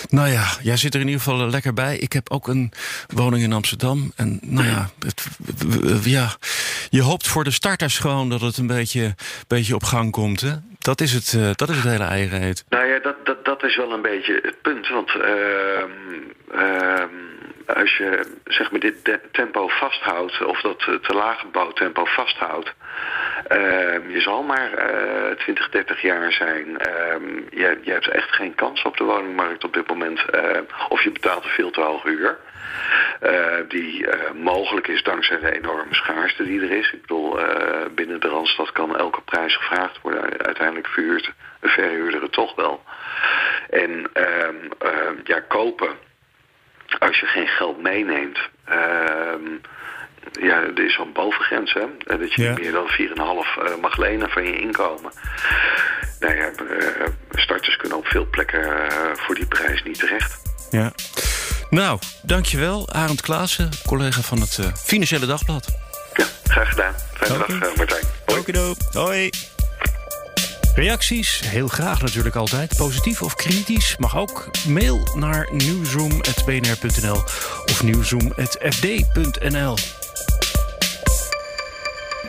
Nou 0.10 0.30
ja, 0.30 0.44
jij 0.62 0.78
zit 0.78 0.94
er 0.94 1.00
in 1.00 1.08
ieder 1.08 1.22
geval 1.22 1.50
lekker 1.50 1.74
bij. 1.74 1.98
Ik 1.98 2.14
heb 2.14 2.30
ook 2.30 2.48
een 2.48 2.72
woning 3.14 3.44
in 3.44 3.54
Amsterdam. 3.54 4.12
En 4.16 4.40
nou 4.42 4.68
ja, 4.68 4.90
het, 5.00 5.26
ja 6.04 6.30
je 6.90 7.02
hoopt 7.02 7.28
voor 7.28 7.44
de 7.44 7.52
starters 7.52 8.00
gewoon 8.00 8.30
dat 8.30 8.42
het 8.42 8.58
een 8.58 8.68
beetje, 8.68 9.16
beetje 9.48 9.76
op 9.76 9.84
gang 9.84 10.12
komt. 10.12 10.42
Hè? 10.42 10.52
Dat, 10.80 11.02
is 11.02 11.14
het, 11.14 11.34
uh, 11.34 11.50
dat 11.56 11.70
is 11.70 11.76
het 11.76 11.86
hele 11.86 12.04
eierreet. 12.04 12.66
Nou 12.70 12.86
ja, 12.86 13.00
dat, 13.00 13.26
dat, 13.26 13.46
dat 13.46 13.64
is 13.64 13.76
wel 13.76 13.92
een 13.92 14.02
beetje 14.02 14.40
het 14.42 14.62
punt. 14.62 14.88
Want 14.88 15.10
uh, 15.16 15.24
uh, 16.56 17.04
als 17.76 17.98
je 17.98 18.38
zeg 18.46 18.72
maar, 18.72 18.80
dit 18.80 19.20
tempo 19.32 19.68
vasthoudt, 19.68 20.46
of 20.46 20.62
dat 20.62 20.80
te 20.80 21.14
lage 21.14 21.48
bouwtempo 21.48 22.06
vasthoudt, 22.06 22.74
uh, 23.50 24.14
je 24.14 24.22
zal 24.22 24.44
maar 24.44 24.94
uh, 25.30 25.36
20, 25.36 25.70
30 25.70 26.02
jaar 26.02 26.32
zijn. 26.32 26.68
Uh, 26.68 26.78
je, 27.50 27.80
je, 27.82 27.92
hebt 27.92 28.08
echt 28.08 28.32
geen 28.32 28.56
kans 28.56 28.82
op 28.82 28.98
de 28.98 29.04
woningmarkt 29.04 29.64
op 29.64 29.74
dit 29.74 29.88
moment. 29.88 30.26
Ehm, 30.26 30.64
of 30.90 31.04
je 31.04 31.12
betaalt 31.12 31.44
een 31.44 31.50
veel 31.50 31.72
te 31.72 31.82
hoge 31.82 32.10
huur. 32.10 32.38
Uh, 33.22 33.56
die 33.68 34.08
mogelijk 34.34 34.88
is 34.88 35.04
dankzij 35.04 35.40
de 35.40 35.56
enorme 35.56 35.94
schaarste 35.94 36.44
die 36.44 36.62
er 36.62 36.72
is. 36.72 36.92
Ik 36.92 37.02
bedoel, 37.02 37.40
binnen 37.92 38.20
de 38.20 38.28
Randstad 38.28 38.72
kan 38.72 38.98
elke 38.98 39.22
prijs 39.22 39.56
gevraagd 39.56 40.02
worden. 40.02 40.46
Uiteindelijk 40.46 40.88
verhuurt 40.88 41.32
een 41.60 41.70
verhuurder 41.70 42.22
het 42.22 42.32
toch 42.32 42.56
wel. 42.56 42.84
En 43.70 44.10
ehm, 44.14 44.56
ja, 45.24 45.40
kopen 45.40 45.90
als 47.00 47.20
je 47.20 47.26
geen 47.26 47.48
geld 47.48 47.82
meeneemt 47.82 48.40
ja, 50.40 50.62
er 50.62 50.86
is 50.86 50.94
zo'n 50.94 51.14
bovengrens, 51.14 51.74
hè. 51.74 51.86
Dat 52.18 52.34
je 52.34 52.54
meer 52.60 52.72
dan 52.72 52.90
4,5 52.90 52.96
uh, 52.98 53.82
mag 53.82 53.98
lenen 53.98 54.30
van 54.30 54.44
je 54.44 54.60
inkomen. 54.60 55.12
Nou 56.20 56.36
ja, 56.36 56.50
uh, 56.62 57.08
starters 57.32 57.78
kunnen 57.78 57.98
op 57.98 58.08
veel 58.08 58.28
plekken 58.32 58.92
voor 59.16 59.36
die 59.36 59.46
prijs 59.46 59.84
niet 59.84 60.00
terecht. 60.00 60.42
Ja. 60.70 60.92
Nou, 61.70 62.00
dankjewel. 62.24 62.90
Arend 62.90 63.22
Klaassen, 63.22 63.70
collega 63.86 64.22
van 64.22 64.40
het 64.40 64.60
Financiële 64.86 65.26
Dagblad. 65.26 65.68
Ja, 66.14 66.26
graag 66.44 66.70
gedaan. 66.70 66.94
Fijne 67.14 67.44
okay. 67.44 67.60
dag, 67.60 67.76
Martijn. 67.76 68.06
Hoi. 68.26 68.76
Hoi. 68.92 69.30
Reacties, 70.76 71.42
heel 71.46 71.68
graag 71.68 72.02
natuurlijk 72.02 72.36
altijd. 72.36 72.76
Positief 72.78 73.22
of 73.22 73.36
kritisch 73.36 73.96
mag 73.98 74.18
ook. 74.18 74.50
Mail 74.68 75.08
naar 75.16 75.50
nieuwzoom.bnr.nl 75.52 77.16
of 77.66 77.84
nieuwzoom.fd.nl. 77.84 79.76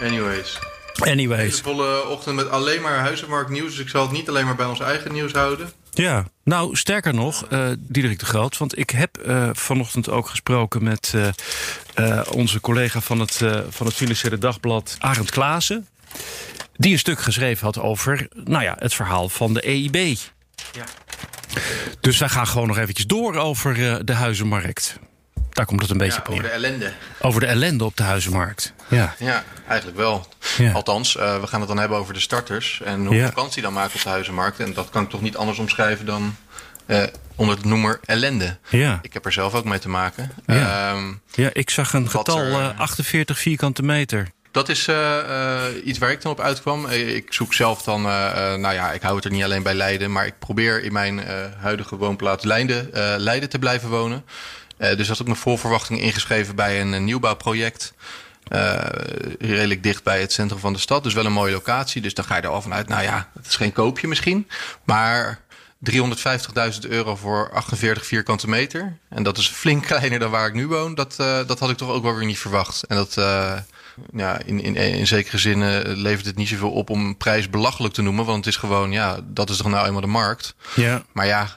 Anyways. 0.01 0.59
Anyways. 0.95 1.57
Een 1.57 1.65
volle 1.65 2.07
ochtend 2.07 2.37
met 2.37 2.51
alleen 2.51 2.83
maar 2.83 2.99
huizenmarktnieuws. 2.99 3.71
Dus 3.71 3.79
ik 3.79 3.89
zal 3.89 4.03
het 4.03 4.13
niet 4.13 4.29
alleen 4.29 4.45
maar 4.45 4.57
bij 4.57 4.67
ons 4.67 4.81
eigen 4.81 5.13
nieuws 5.13 5.33
houden. 5.33 5.73
Ja, 5.91 6.25
nou 6.45 6.77
sterker 6.77 7.15
nog, 7.15 7.47
uh, 7.51 7.69
Diederik 7.79 8.19
de 8.19 8.27
Groot. 8.27 8.59
Want 8.59 8.79
ik 8.79 8.91
heb 8.91 9.19
uh, 9.27 9.51
vanochtend 9.53 10.11
ook 10.11 10.29
gesproken 10.29 10.85
met 10.85 11.15
uh, 11.15 12.21
onze 12.31 12.61
collega 12.61 13.01
van 13.01 13.21
het, 13.21 13.41
van 13.69 13.87
het 13.87 13.95
Financiële 13.95 14.39
Dagblad, 14.39 14.97
Arend 14.99 15.31
Klaassen. 15.31 15.87
Die 16.77 16.93
een 16.93 16.99
stuk 16.99 17.21
geschreven 17.21 17.65
had 17.65 17.79
over 17.79 18.29
nou 18.45 18.63
ja, 18.63 18.77
het 18.79 18.95
verhaal 18.95 19.29
van 19.29 19.55
de 19.55 19.61
EIB. 19.61 20.19
Ja. 20.73 20.85
Dus 22.01 22.19
wij 22.19 22.29
gaan 22.29 22.47
gewoon 22.47 22.69
nog 22.69 22.79
eventjes 22.79 23.07
door 23.07 23.35
over 23.35 24.05
de 24.07 24.13
huizenmarkt. 24.13 24.99
Daar 25.51 25.67
komt 25.67 25.81
het 25.81 25.91
een 25.91 25.99
beetje 25.99 26.21
ja, 26.25 26.27
op 26.27 26.29
Over 26.29 26.43
de 26.43 26.49
ellende. 26.49 26.93
Over 27.21 27.41
de 27.41 27.47
ellende 27.47 27.85
op 27.85 27.97
de 27.97 28.03
huizenmarkt. 28.03 28.73
Ja, 28.89 29.15
ja 29.19 29.45
eigenlijk 29.69 29.99
wel. 29.99 30.27
Althans, 30.73 31.17
uh, 31.17 31.41
we 31.41 31.47
gaan 31.47 31.61
het 31.61 31.69
dan 31.69 31.79
hebben 31.79 31.99
over 31.99 32.15
de 32.15 32.21
starters. 32.21 32.81
En 32.85 33.07
hoe 33.07 33.17
ja. 33.17 33.27
vakantie 33.27 33.63
dan 33.63 33.73
maken 33.73 33.95
op 33.95 34.03
de 34.03 34.09
huizenmarkt. 34.09 34.61
En 34.61 34.73
dat 34.73 34.91
kan 34.91 35.03
ik 35.03 35.11
toch 35.11 35.21
niet 35.21 35.37
anders 35.37 35.59
omschrijven 35.59 36.07
dan 36.07 36.37
uh, 36.87 37.03
onder 37.37 37.57
het 37.57 37.65
noemer 37.65 38.01
ellende. 38.05 38.59
Ja. 38.69 38.99
Ik 39.03 39.13
heb 39.13 39.25
er 39.25 39.33
zelf 39.33 39.55
ook 39.55 39.65
mee 39.65 39.79
te 39.79 39.89
maken. 39.89 40.31
Ja, 40.47 40.93
um, 40.93 41.21
ja 41.35 41.51
ik 41.53 41.71
zag 41.71 41.93
een 41.93 42.11
getal 42.11 42.39
er, 42.39 42.51
uh, 42.51 42.79
48 42.79 43.39
vierkante 43.39 43.83
meter. 43.83 44.29
Dat 44.53 44.69
is 44.69 44.87
uh, 44.87 44.97
uh, 44.97 45.63
iets 45.85 45.99
waar 45.99 46.11
ik 46.11 46.23
dan 46.23 46.33
op 46.33 46.41
uitkwam. 46.41 46.87
Ik 46.87 47.33
zoek 47.33 47.55
zelf 47.55 47.83
dan, 47.83 48.03
nou 48.03 48.73
ja, 48.73 48.93
ik 48.93 49.03
hou 49.03 49.17
het 49.17 49.25
er 49.25 49.31
niet 49.31 49.45
alleen 49.45 49.63
bij 49.63 49.75
Leiden, 49.75 50.13
maar 50.13 50.27
ik 50.27 50.39
probeer 50.39 50.85
in 50.85 50.93
mijn 50.93 51.19
huidige 51.59 51.97
woonplaats 51.97 52.45
Leiden, 52.45 52.89
Leiden 53.23 53.49
te 53.49 53.59
blijven 53.59 53.89
wonen. 53.89 54.25
Dus 54.77 55.09
had 55.09 55.21
ik 55.21 55.27
me 55.27 55.35
vol 55.35 55.57
verwachting 55.57 56.01
ingeschreven 56.01 56.55
bij 56.55 56.81
een, 56.81 57.05
nieuwbouwproject. 57.05 57.93
Uh, 58.49 58.81
redelijk 59.39 59.83
dicht 59.83 60.03
bij 60.03 60.21
het 60.21 60.33
centrum 60.33 60.61
van 60.61 60.73
de 60.73 60.79
stad. 60.79 61.03
Dus 61.03 61.15
wel 61.15 61.27
een 61.27 61.33
mooie 61.33 61.53
locatie. 61.53 62.03
Dus 62.03 62.15
dan 62.15 62.25
ga 62.25 62.37
je 62.37 62.43
er 62.43 62.49
al 62.49 62.63
vanuit, 62.63 62.89
nou 62.89 63.03
ja, 63.03 63.29
het 63.35 63.47
is 63.47 63.57
geen 63.57 63.73
koopje 63.73 64.09
misschien. 64.09 64.49
Maar 64.85 65.41
350.000 65.91 66.89
euro 66.89 67.17
voor 67.17 67.51
48 67.53 68.07
vierkante 68.07 68.49
meter. 68.49 68.99
En 69.09 69.23
dat 69.23 69.39
is 69.39 69.49
flink 69.49 69.87
kleiner 69.87 70.19
dan 70.19 70.31
waar 70.31 70.47
ik 70.47 70.55
nu 70.55 70.67
woon. 70.67 70.95
Dat, 70.95 71.17
dat 71.17 71.59
had 71.59 71.71
ik 71.71 71.77
toch 71.77 71.91
ook 71.91 72.03
wel 72.03 72.15
weer 72.15 72.27
niet 72.27 72.39
verwacht. 72.39 72.83
En 72.83 72.97
dat, 72.97 73.15
ja, 74.13 74.41
in, 74.45 74.61
in, 74.61 74.77
in 74.77 75.07
zekere 75.07 75.39
zin 75.39 75.81
levert 75.97 76.27
het 76.27 76.37
niet 76.37 76.49
zoveel 76.49 76.71
op 76.71 76.91
om 76.91 77.07
een 77.07 77.17
prijs 77.17 77.51
belachelijk 77.51 77.95
te 77.95 78.03
noemen. 78.03 78.25
Want 78.25 78.45
het 78.45 78.55
is 78.55 78.61
gewoon, 78.61 78.93
ja, 78.93 79.21
dat 79.25 79.51
is 79.51 79.57
toch 79.57 79.69
nou 79.69 79.87
eenmaal 79.87 80.01
de 80.01 80.07
markt. 80.07 80.55
Ja. 80.75 81.03
Maar 81.13 81.27
ja, 81.27 81.55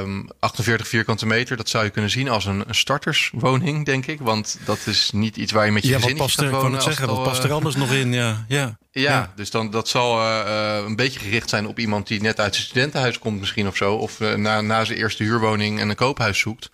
um, 0.00 0.28
48 0.38 0.88
vierkante 0.88 1.26
meter, 1.26 1.56
dat 1.56 1.68
zou 1.68 1.84
je 1.84 1.90
kunnen 1.90 2.10
zien 2.10 2.28
als 2.28 2.44
een, 2.44 2.64
een, 2.66 2.74
starterswoning, 2.74 3.84
denk 3.84 4.06
ik. 4.06 4.20
Want 4.20 4.58
dat 4.64 4.78
is 4.86 5.10
niet 5.14 5.36
iets 5.36 5.52
waar 5.52 5.66
je 5.66 5.72
met 5.72 5.82
je 5.82 5.88
ja, 5.88 5.98
gezin 5.98 6.16
past 6.16 6.40
gaat 6.40 6.50
wonen. 6.50 6.82
Zeggen, 6.82 7.06
wat 7.06 7.22
past 7.22 7.44
er 7.44 7.52
anders 7.52 7.76
nog 7.76 7.92
in? 7.92 8.12
Ja, 8.12 8.44
ja. 8.48 8.78
Ja, 8.90 9.10
ja, 9.10 9.32
dus 9.34 9.50
dan, 9.50 9.70
dat 9.70 9.88
zal 9.88 10.20
uh, 10.20 10.82
een 10.86 10.96
beetje 10.96 11.20
gericht 11.20 11.48
zijn 11.48 11.66
op 11.66 11.78
iemand 11.78 12.06
die 12.06 12.20
net 12.20 12.40
uit 12.40 12.54
zijn 12.54 12.66
studentenhuis 12.66 13.18
komt 13.18 13.40
misschien 13.40 13.66
of 13.66 13.76
zo. 13.76 13.94
Of 13.94 14.20
uh, 14.20 14.34
na, 14.34 14.60
na 14.60 14.84
zijn 14.84 14.98
eerste 14.98 15.22
huurwoning 15.22 15.80
en 15.80 15.88
een 15.88 15.96
koophuis 15.96 16.38
zoekt. 16.38 16.70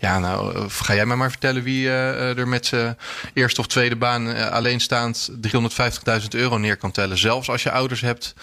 Ja, 0.00 0.18
nou, 0.18 0.54
eh, 0.54 0.64
ga 0.68 0.94
jij 0.94 1.06
mij 1.06 1.16
maar 1.16 1.30
vertellen 1.30 1.62
wie 1.62 1.84
uh, 1.84 2.38
er 2.38 2.48
met 2.48 2.66
zijn 2.66 2.96
eerste 3.34 3.60
of 3.60 3.66
tweede 3.66 3.96
baan 3.96 4.50
alleenstaand 4.50 5.30
350.000 5.30 6.28
euro 6.28 6.58
neer 6.58 6.76
kan 6.76 6.90
tellen. 6.90 7.18
Zelfs 7.18 7.48
als 7.48 7.62
je 7.62 7.70
ouders 7.70 8.00
hebt 8.00 8.34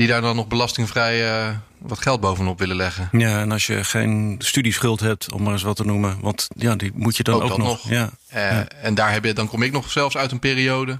die 0.00 0.08
daar 0.08 0.20
dan 0.20 0.36
nog 0.36 0.46
belastingvrij 0.46 1.24
uh, 1.30 1.48
wat 1.78 1.98
geld 1.98 2.20
bovenop 2.20 2.58
willen 2.58 2.76
leggen. 2.76 3.08
Ja, 3.12 3.40
en 3.40 3.52
als 3.52 3.66
je 3.66 3.84
geen 3.84 4.36
studieschuld 4.38 5.00
hebt, 5.00 5.32
om 5.32 5.42
maar 5.42 5.52
eens 5.52 5.62
wat 5.62 5.76
te 5.76 5.84
noemen. 5.84 6.18
Want 6.20 6.48
ja, 6.56 6.76
die 6.76 6.90
moet 6.94 7.16
je 7.16 7.22
dan 7.22 7.34
ook, 7.34 7.50
ook 7.50 7.58
nog. 7.58 7.66
nog. 7.66 7.90
Ja. 7.90 8.10
ja. 8.32 8.68
En 8.68 8.94
daar 8.94 9.12
heb 9.12 9.24
je, 9.24 9.32
dan 9.32 9.48
kom 9.48 9.62
ik 9.62 9.72
nog 9.72 9.90
zelfs 9.90 10.16
uit 10.16 10.32
een 10.32 10.38
periode 10.38 10.98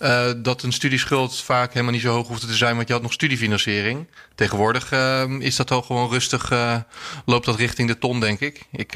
uh, 0.00 0.30
dat 0.36 0.62
een 0.62 0.72
studieschuld 0.72 1.42
vaak 1.42 1.72
helemaal 1.72 1.92
niet 1.92 2.02
zo 2.02 2.12
hoog 2.12 2.28
hoeft 2.28 2.48
te 2.48 2.54
zijn, 2.54 2.76
want 2.76 2.86
je 2.88 2.92
had 2.92 3.02
nog 3.02 3.12
studiefinanciering. 3.12 4.06
Tegenwoordig 4.34 4.92
is 5.38 5.56
dat 5.56 5.70
al 5.70 5.82
gewoon 5.82 6.10
rustig, 6.10 6.52
loopt 7.24 7.44
dat 7.44 7.56
richting 7.56 7.88
de 7.88 7.98
ton, 7.98 8.20
denk 8.20 8.40
ik. 8.40 8.62
Ik, 8.72 8.94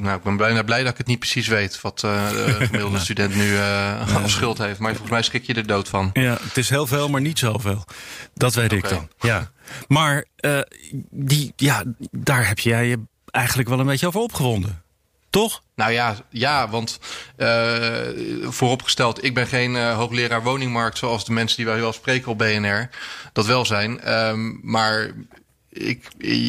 nou, 0.00 0.16
ik 0.16 0.22
ben 0.22 0.36
bijna 0.36 0.62
blij 0.62 0.82
dat 0.82 0.92
ik 0.92 0.98
het 0.98 1.06
niet 1.06 1.18
precies 1.18 1.46
weet 1.46 1.80
wat 1.80 2.00
de 2.00 2.56
gemiddelde 2.66 2.98
student 2.98 3.34
nu 3.34 3.58
als 4.22 4.32
schuld 4.32 4.58
heeft. 4.58 4.78
Maar 4.78 4.90
volgens 4.90 5.10
mij 5.10 5.22
schrik 5.22 5.46
je 5.46 5.54
er 5.54 5.66
dood 5.66 5.88
van. 5.88 6.10
Ja, 6.12 6.38
het 6.42 6.56
is 6.56 6.68
heel 6.68 6.86
veel, 6.86 7.08
maar 7.08 7.20
niet 7.20 7.38
zoveel. 7.38 7.84
Dat 8.34 8.54
weet 8.54 8.65
okay. 8.72 8.78
ik 8.78 8.88
dan. 8.88 9.08
Ja. 9.18 9.50
Maar 9.88 10.24
die, 11.10 11.52
ja, 11.56 11.84
daar 12.10 12.48
heb 12.48 12.58
jij 12.58 12.86
je 12.86 12.98
eigenlijk 13.30 13.68
wel 13.68 13.80
een 13.80 13.86
beetje 13.86 14.06
over 14.06 14.20
opgewonden. 14.20 14.84
Toch? 15.30 15.62
Nou 15.74 15.92
ja, 15.92 16.16
ja 16.30 16.68
want 16.68 16.98
uh, 17.36 17.90
vooropgesteld, 18.42 19.24
ik 19.24 19.34
ben 19.34 19.46
geen 19.46 19.74
uh, 19.74 19.96
hoogleraar 19.96 20.42
woningmarkt 20.42 20.98
zoals 20.98 21.24
de 21.24 21.32
mensen 21.32 21.56
die 21.56 21.66
wij 21.66 21.80
wel 21.80 21.92
spreken 21.92 22.30
op 22.30 22.38
BNR. 22.38 22.88
Dat 23.32 23.46
wel 23.46 23.64
zijn. 23.64 24.12
Um, 24.12 24.60
maar 24.62 25.10
ik, 25.68 26.08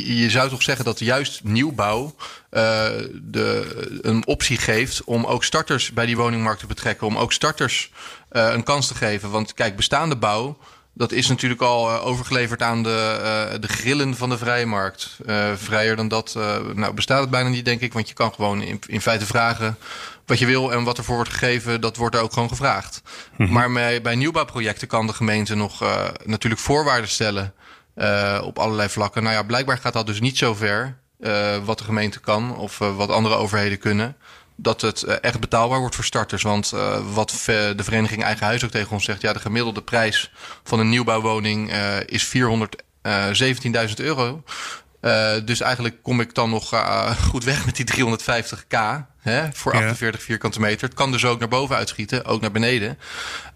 je 0.10 0.30
zou 0.30 0.50
toch 0.50 0.62
zeggen 0.62 0.86
dat 0.86 1.00
juist 1.00 1.44
nieuwbouw 1.44 2.16
uh, 2.52 2.86
de, 3.22 4.00
een 4.02 4.28
optie 4.28 4.58
geeft 4.58 5.04
om 5.04 5.26
ook 5.26 5.44
starters 5.44 5.92
bij 5.92 6.06
die 6.06 6.18
woningmarkt 6.18 6.60
te 6.60 6.68
betrekken. 6.68 7.08
Om 7.08 7.18
ook 7.18 7.34
starters 7.34 7.92
een 8.30 8.64
kans 8.64 8.88
te 8.88 8.96
geven. 8.96 9.30
Want 9.30 9.54
kijk, 9.54 9.76
bestaande 9.76 10.16
bouw 10.16 10.58
dat 10.98 11.12
is 11.12 11.28
natuurlijk 11.28 11.62
al 11.62 11.90
uh, 11.90 12.06
overgeleverd 12.06 12.62
aan 12.62 12.84
de, 12.84 13.20
uh, 13.54 13.60
de 13.62 13.68
grillen 13.68 14.16
van 14.16 14.30
de 14.30 14.38
vrije 14.38 14.66
markt. 14.66 15.18
Uh, 15.26 15.52
vrijer 15.56 15.96
dan 15.96 16.08
dat 16.08 16.36
nou, 16.74 16.94
bestaat 16.94 17.22
het 17.22 17.30
bijna 17.30 17.50
niet, 17.50 17.66
denk 17.66 17.82
ik. 17.82 17.94
Want 17.94 18.08
je 18.08 18.14
kan 18.14 18.34
gewoon 18.34 18.62
in, 18.62 18.80
in 18.88 19.02
feite 19.02 19.26
vragen 19.26 19.78
wat 20.26 20.40
je 20.40 20.46
wil 20.46 20.72
en 20.72 20.84
wat 20.84 20.98
ervoor 20.98 21.16
wordt 21.16 21.32
gegeven, 21.32 21.82
dat 21.82 21.98
wordt 21.98 22.16
er 22.16 22.22
ook 22.22 22.34
gewoon 22.34 22.50
gevraagd. 22.50 23.02
Mm 23.38 23.46
-hmm. 23.46 23.54
Maar 23.56 23.72
bij, 23.72 24.02
bij 24.02 24.16
nieuwbouwprojecten 24.16 24.88
kan 24.88 25.08
de 25.08 25.14
gemeente 25.14 25.56
nog 25.56 25.84
natuurlijk 26.26 26.62
voorwaarden 26.62 27.10
stellen 27.10 27.54
op 28.44 28.60
allerlei 28.60 28.90
vlakken. 28.90 29.24
Nou 29.24 29.36
ja, 29.36 29.44
blijkbaar 29.44 29.78
gaat 29.78 29.94
dat 29.94 30.08
dus 30.08 30.20
niet 30.20 30.38
zo 30.38 30.54
ver 30.54 30.98
wat 31.66 31.78
de 31.78 31.84
gemeente 31.84 32.20
kan 32.20 32.58
of 32.58 32.78
wat 32.78 33.10
andere 33.10 33.36
overheden 33.36 33.80
kunnen 33.80 34.16
dat 34.60 34.82
het 34.82 35.04
eh, 35.04 35.16
echt 35.22 35.40
betaalbaar 35.40 35.80
wordt 35.80 35.96
voor 35.96 36.04
starters. 36.04 36.44
Want 36.44 36.72
uh, 36.76 37.00
wat 37.14 37.44
de 37.46 37.84
vereniging 37.84 38.24
Eigen 38.24 38.46
Huis 38.46 38.64
ook 38.64 38.72
tegen 38.72 38.92
ons 38.92 39.06
zegt... 39.06 39.22
ja, 39.22 39.34
de 39.34 39.40
gemiddelde 39.40 39.82
prijs 39.82 40.32
van 40.64 40.80
een 40.80 40.90
nieuwbouwwoning 40.90 41.72
uh, 41.72 42.00
is 42.06 42.36
417.000 42.38 42.44
euro. 43.96 44.44
Uh, 45.02 45.34
dus 45.46 45.62
eigenlijk 45.62 46.04
kom 46.04 46.22
ik 46.22 46.34
dan 46.34 46.50
nog 46.50 46.70
goed 47.30 47.44
weg 47.44 47.66
met 47.66 47.76
die 47.76 47.86
350k 47.96 48.78
hè, 49.20 49.54
voor 49.54 49.74
48 49.74 50.20
ja. 50.20 50.26
vierkante 50.26 50.60
meter. 50.60 50.88
Het 50.88 50.98
kan 50.98 51.12
dus 51.12 51.26
ook 51.26 51.40
naar 51.40 51.48
boven 51.48 51.76
uitschieten, 51.76 52.26
ook 52.26 52.42
naar 52.42 52.52
beneden. 52.52 52.98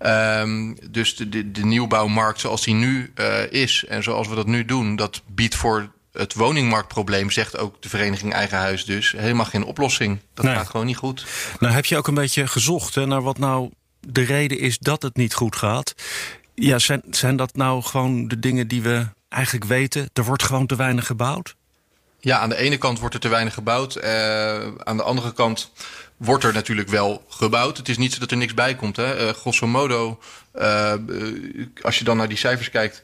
Um, 0.05 0.77
dus 0.89 1.15
de, 1.15 1.29
de, 1.29 1.51
de 1.51 1.65
nieuwbouwmarkt 1.65 2.39
zoals 2.39 2.63
die 2.63 2.73
nu 2.73 3.13
is 3.49 3.85
en 3.87 4.03
zoals 4.03 4.27
we 4.27 4.35
dat 4.35 4.47
nu 4.47 4.65
doen... 4.65 4.95
dat 4.95 5.21
biedt 5.27 5.55
voor 5.55 5.91
het 6.11 6.33
woningmarktprobleem, 6.33 7.31
zegt 7.31 7.57
ook 7.57 7.81
de 7.81 7.89
vereniging 7.89 8.33
Eigen 8.33 8.57
Huis 8.57 8.85
dus, 8.85 9.11
helemaal 9.11 9.45
geen 9.45 9.63
oplossing. 9.63 10.19
Dat 10.33 10.45
nee. 10.45 10.55
gaat 10.55 10.69
gewoon 10.69 10.85
niet 10.85 10.97
goed. 10.97 11.25
Nou 11.59 11.73
heb 11.73 11.85
je 11.85 11.97
ook 11.97 12.07
een 12.07 12.13
beetje 12.13 12.47
gezocht 12.47 12.95
hè, 12.95 13.05
naar 13.05 13.21
wat 13.21 13.37
nou 13.37 13.71
de 13.99 14.23
reden 14.23 14.59
is 14.59 14.77
dat 14.77 15.01
het 15.01 15.15
niet 15.15 15.33
goed 15.33 15.55
gaat. 15.55 15.93
Ja, 16.55 16.79
zijn, 16.79 17.01
zijn 17.09 17.35
dat 17.35 17.55
nou 17.55 17.81
gewoon 17.81 18.27
de 18.27 18.39
dingen 18.39 18.67
die 18.67 18.81
we 18.81 19.07
eigenlijk 19.29 19.65
weten? 19.65 20.09
Er 20.13 20.23
wordt 20.23 20.43
gewoon 20.43 20.65
te 20.65 20.75
weinig 20.75 21.05
gebouwd? 21.05 21.55
Ja, 22.19 22.39
aan 22.39 22.49
de 22.49 22.55
ene 22.55 22.77
kant 22.77 22.99
wordt 22.99 23.15
er 23.15 23.21
te 23.21 23.27
weinig 23.27 23.53
gebouwd. 23.53 23.97
Uh, 23.97 24.03
aan 24.77 24.97
de 24.97 25.03
andere 25.03 25.33
kant 25.33 25.71
wordt 26.17 26.43
er 26.43 26.53
natuurlijk 26.53 26.89
wel 26.89 27.25
gebouwd. 27.29 27.77
Het 27.77 27.89
is 27.89 27.97
niet 27.97 28.13
zo 28.13 28.19
dat 28.19 28.31
er 28.31 28.37
niks 28.37 28.53
bij 28.53 28.75
komt. 28.75 28.95
Hè. 28.95 29.27
Uh, 29.27 29.33
grosso 29.33 29.67
modo, 29.67 30.19
uh, 30.55 30.93
als 31.81 31.97
je 31.97 32.03
dan 32.03 32.17
naar 32.17 32.27
die 32.27 32.37
cijfers 32.37 32.69
kijkt... 32.69 33.01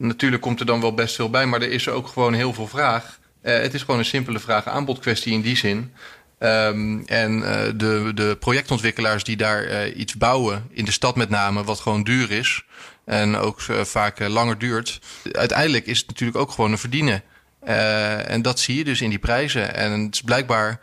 natuurlijk 0.00 0.42
komt 0.42 0.60
er 0.60 0.66
dan 0.66 0.80
wel 0.80 0.94
best 0.94 1.14
veel 1.14 1.30
bij... 1.30 1.46
maar 1.46 1.62
er 1.62 1.70
is 1.70 1.88
ook 1.88 2.06
gewoon 2.08 2.34
heel 2.34 2.52
veel 2.52 2.66
vraag. 2.66 3.18
het 3.42 3.74
is 3.74 3.80
gewoon 3.80 3.98
een 3.98 4.04
simpele 4.04 4.38
vraag-aanbod-kwestie 4.38 5.32
in 5.32 5.40
die 5.40 5.56
zin... 5.56 5.92
Um, 6.42 7.02
en 7.06 7.38
uh, 7.38 7.60
de, 7.76 8.10
de 8.14 8.36
projectontwikkelaars 8.40 9.24
die 9.24 9.36
daar 9.36 9.64
uh, 9.64 9.98
iets 9.98 10.16
bouwen, 10.16 10.68
in 10.70 10.84
de 10.84 10.90
stad 10.90 11.16
met 11.16 11.28
name, 11.28 11.64
wat 11.64 11.80
gewoon 11.80 12.02
duur 12.02 12.30
is 12.30 12.64
en 13.04 13.36
ook 13.36 13.60
vaak 13.82 14.28
langer 14.28 14.58
duurt. 14.58 15.00
Uiteindelijk 15.32 15.86
is 15.86 15.98
het 15.98 16.06
natuurlijk 16.06 16.38
ook 16.38 16.50
gewoon 16.50 16.72
een 16.72 16.78
verdienen. 16.78 17.22
en 18.26 18.42
dat 18.42 18.60
zie 18.60 18.76
je 18.76 18.84
dus 18.84 19.00
in 19.00 19.10
die 19.10 19.18
prijzen. 19.18 19.74
En 19.74 20.00
het 20.00 20.14
is 20.14 20.22
blijkbaar, 20.22 20.80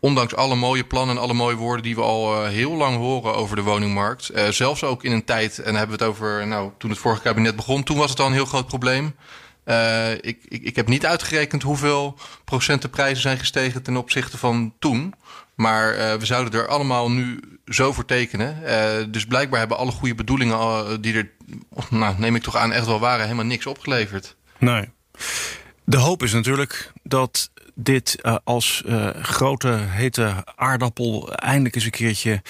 ondanks 0.00 0.34
alle 0.34 0.54
mooie 0.54 0.84
plannen 0.84 1.16
en 1.16 1.22
alle 1.22 1.34
mooie 1.34 1.56
woorden 1.56 1.82
die 1.82 1.94
we 1.94 2.02
al 2.02 2.44
heel 2.44 2.72
lang 2.72 2.96
horen 2.96 3.34
over 3.34 3.56
de 3.56 3.62
woningmarkt, 3.62 4.30
zelfs 4.50 4.84
ook 4.84 5.04
in 5.04 5.12
een 5.12 5.24
tijd, 5.24 5.58
en 5.58 5.74
hebben 5.74 5.98
we 5.98 6.04
het 6.04 6.12
over, 6.12 6.46
nou, 6.46 6.70
toen 6.78 6.90
het 6.90 6.98
vorige 6.98 7.22
kabinet 7.22 7.56
begon, 7.56 7.82
toen 7.82 7.96
was 7.96 8.10
het 8.10 8.20
al 8.20 8.26
een 8.26 8.32
heel 8.32 8.44
groot 8.44 8.66
probleem. 8.66 9.14
Uh, 9.64 10.12
ik, 10.12 10.38
ik, 10.48 10.62
ik 10.62 10.76
heb 10.76 10.88
niet 10.88 11.06
uitgerekend 11.06 11.62
hoeveel 11.62 12.18
procent 12.44 12.82
de 12.82 12.88
prijzen 12.88 13.20
zijn 13.22 13.38
gestegen 13.38 13.82
ten 13.82 13.96
opzichte 13.96 14.38
van 14.38 14.74
toen. 14.78 15.14
Maar 15.54 16.18
we 16.18 16.26
zouden 16.26 16.60
er 16.60 16.68
allemaal 16.68 17.10
nu 17.10 17.40
zo 17.66 17.92
voor 17.92 18.04
tekenen. 18.04 18.62
Dus 19.12 19.26
blijkbaar 19.26 19.58
hebben 19.58 19.76
alle 19.76 19.90
goede 19.90 20.14
bedoelingen 20.14 21.00
die 21.00 21.14
er, 21.14 21.30
nou, 21.90 22.14
neem 22.18 22.34
ik 22.34 22.42
toch 22.42 22.56
aan, 22.56 22.72
echt 22.72 22.86
wel 22.86 22.98
waren, 22.98 23.24
helemaal 23.24 23.44
niks 23.44 23.66
opgeleverd. 23.66 24.36
Nee. 24.58 24.88
De 25.84 25.96
hoop 25.96 26.22
is 26.22 26.32
natuurlijk 26.32 26.92
dat 27.02 27.50
dit 27.82 28.18
uh, 28.22 28.36
als 28.44 28.82
uh, 28.86 29.08
grote 29.22 29.68
hete 29.68 30.34
aardappel 30.56 31.32
eindelijk 31.34 31.74
eens 31.74 31.84
een 31.84 31.90
keertje 31.90 32.42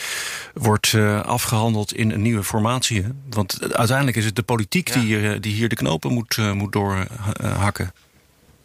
wordt 0.54 0.92
uh, 0.92 1.20
afgehandeld 1.20 1.94
in 1.94 2.10
een 2.10 2.22
nieuwe 2.22 2.44
formatie. 2.44 3.06
Want 3.30 3.75
uiteindelijk 3.75 4.16
is 4.16 4.25
het 4.25 4.37
de 4.37 4.42
politiek 4.42 4.88
ja. 4.88 5.00
die, 5.00 5.40
die 5.40 5.54
hier 5.54 5.68
de 5.68 5.75
knopen 5.75 6.12
moet, 6.12 6.37
moet 6.54 6.72
doorhakken. 6.72 7.92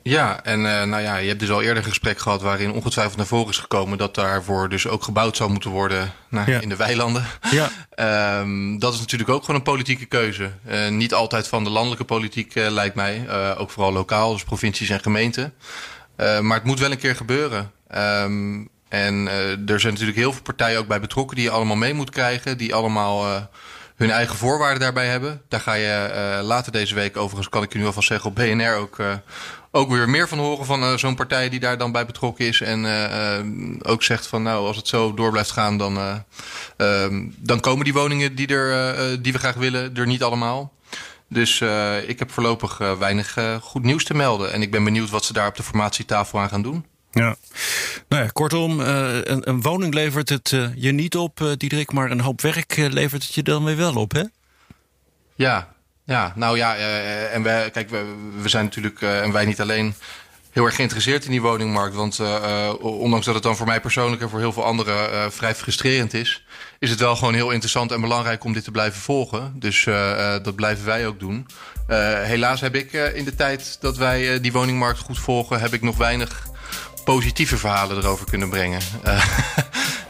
Ja, 0.08 0.44
en 0.44 0.60
uh, 0.60 0.84
nou 0.84 1.02
ja, 1.02 1.16
je 1.16 1.28
hebt 1.28 1.40
dus 1.40 1.50
al 1.50 1.62
eerder 1.62 1.78
een 1.78 1.90
gesprek 1.90 2.20
gehad 2.20 2.42
waarin 2.42 2.72
ongetwijfeld 2.72 3.18
naar 3.18 3.26
voren 3.26 3.50
is 3.50 3.58
gekomen 3.58 3.98
dat 3.98 4.16
daarvoor 4.16 4.70
dus 4.70 4.88
ook 4.88 5.04
gebouwd 5.04 5.38
zou 5.38 5.52
moeten 5.52 5.70
worden 5.70 6.12
nou, 6.30 6.52
ja. 6.52 6.60
in 6.60 6.70
de 6.70 6.76
weilanden. 6.76 7.26
Ja. 7.52 7.70
um, 8.40 8.80
dat 8.80 8.94
is 8.94 9.00
natuurlijk 9.00 9.30
ook 9.30 9.42
gewoon 9.42 9.56
een 9.56 9.66
politieke 9.66 10.06
keuze. 10.06 10.52
Uh, 10.68 10.90
niet 10.90 11.14
altijd 11.14 11.48
van 11.48 11.64
de 11.64 11.70
landelijke 11.70 12.04
politiek 12.04 12.56
uh, 12.56 12.70
lijkt 12.70 12.96
mij, 12.96 13.30
ook 13.58 13.72
vooral 13.72 13.94
lokaal, 13.94 14.32
dus 14.32 14.44
provincies 14.44 14.90
en 14.90 15.00
gemeenten. 15.00 15.54
Maar 16.18 16.58
het 16.58 16.64
moet 16.64 16.80
wel 16.80 16.92
een 16.92 16.98
keer 16.98 17.16
gebeuren. 17.16 17.72
Um, 17.96 18.70
en 18.90 19.28
er 19.68 19.80
zijn 19.80 19.94
natuurlijk 19.94 20.18
heel 20.18 20.34
veel 20.34 20.42
partijen 20.42 20.80
ook 20.80 20.88
bij 20.88 21.00
betrokken 21.00 21.36
die 21.36 21.46
je 21.46 21.52
allemaal 21.52 21.76
mee 21.76 21.94
moet 21.94 22.10
krijgen, 22.10 22.58
die 22.58 22.76
allemaal 22.76 23.50
hun 23.96 24.12
eigen 24.12 24.36
voorwaarden 24.36 24.80
daarbij 24.80 25.08
hebben. 25.08 25.42
Daar 25.48 25.60
ga 25.60 25.74
je 25.74 26.40
later 26.44 26.72
deze 26.72 26.96
week, 26.96 27.18
overigens 27.18 27.50
kan 27.50 27.64
ik 27.64 27.74
je 27.74 27.80
nu 27.80 27.86
alvast 27.86 28.08
zeggen, 28.08 28.30
op 28.30 28.36
BNR 28.36 28.76
ook, 28.76 28.98
ook 29.72 29.90
weer 29.90 30.10
meer 30.10 30.28
van 30.28 30.38
horen 30.38 30.66
van 30.66 31.00
zo'n 31.00 31.16
partij 31.16 31.50
die 31.50 31.60
daar 31.60 31.78
dan 31.78 31.92
bij 31.92 32.06
betrokken 32.06 32.46
is. 32.46 32.62
En 32.62 32.86
ook 33.84 34.04
zegt 34.04 34.28
van 34.28 34.44
nou, 34.44 34.68
als 34.68 34.78
het 34.78 34.88
zo 34.88 35.14
door 35.14 35.32
blijft 35.32 35.52
gaan, 35.52 35.78
dan, 35.78 36.24
ehm, 36.78 37.24
dan 37.38 37.60
komen 37.60 37.84
die 37.84 37.94
woningen 37.94 38.36
die, 38.36 38.48
er, 38.48 39.22
die 39.22 39.32
we 39.34 39.40
graag 39.40 39.56
willen 39.56 39.96
er 39.96 40.08
niet 40.08 40.24
allemaal. 40.24 40.74
Dus 41.30 41.62
ik 42.08 42.20
heb 42.20 42.32
voorlopig 42.32 42.78
weinig 42.78 43.38
goed 43.62 43.84
nieuws 43.84 44.04
te 44.04 44.14
melden. 44.14 44.54
En 44.54 44.62
ik 44.62 44.72
ben 44.72 44.84
benieuwd 44.84 45.10
wat 45.10 45.26
ze 45.26 45.34
daar 45.34 45.48
op 45.48 45.56
de 45.56 45.64
formatietafel 45.64 46.40
aan 46.40 46.50
gaan 46.50 46.62
doen. 46.62 46.86
Ja. 47.12 47.36
Nou 48.10 48.24
ja, 48.24 48.30
kortom, 48.30 48.80
een, 48.80 49.50
een, 49.50 49.62
woning 49.62 49.94
levert 49.94 50.30
het 50.30 50.50
je 50.76 50.92
niet 50.92 51.16
op, 51.16 51.56
Diederik, 51.58 51.92
maar 51.92 52.12
een 52.12 52.22
hoop 52.22 52.42
werk 52.42 52.76
levert 52.76 53.24
het 53.24 53.34
je 53.34 53.44
dan 53.44 53.64
weer 53.64 53.78
wel 53.78 53.96
op, 53.96 54.12
hè? 54.12 54.24
Ja, 55.36 55.74
ja 56.06 56.34
nou 56.36 56.58
ja, 56.58 56.76
en 57.28 57.44
wij, 57.44 57.72
kijk, 57.72 57.90
we, 57.90 58.16
we 58.42 58.50
zijn 58.50 58.64
natuurlijk, 58.64 59.02
en 59.02 59.32
wij 59.32 59.46
niet 59.46 59.62
alleen, 59.62 59.96
heel 60.56 60.66
erg 60.66 60.76
geïnteresseerd 60.76 61.26
in 61.26 61.32
die 61.32 61.42
woningmarkt. 61.42 61.96
Want 61.96 62.20
ondanks 62.82 63.26
dat 63.26 63.34
het 63.34 63.44
dan 63.44 63.56
voor 63.56 63.66
mij 63.66 63.82
persoonlijk 63.82 64.22
en 64.22 64.30
voor 64.30 64.40
heel 64.40 64.54
veel 64.54 64.64
anderen 64.64 65.32
vrij 65.32 65.56
frustrerend 65.56 66.14
is, 66.14 66.46
is 66.80 66.90
het 66.90 67.00
wel 67.00 67.16
gewoon 67.16 67.34
heel 67.34 67.52
interessant 67.52 67.92
en 67.92 68.02
belangrijk 68.02 68.44
om 68.44 68.54
dit 68.54 68.64
te 68.64 68.72
blijven 68.72 69.02
volgen. 69.02 69.54
Dus 69.56 69.84
dat 70.44 70.56
blijven 70.56 70.86
wij 70.86 71.08
ook 71.08 71.20
doen. 71.20 71.48
helaas 72.24 72.62
heb 72.62 72.76
ik 72.76 72.94
in 72.94 73.26
de 73.26 73.36
tijd 73.36 73.78
dat 73.80 73.98
wij 73.98 74.40
die 74.40 74.52
woningmarkt 74.52 75.00
goed 75.00 75.20
volgen, 75.20 75.60
heb 75.60 75.74
ik 75.74 75.82
nog 75.82 75.98
weinig 75.98 76.54
positieve 77.06 77.58
verhalen 77.58 77.98
erover 77.98 78.26
kunnen 78.26 78.50
brengen. 78.50 78.82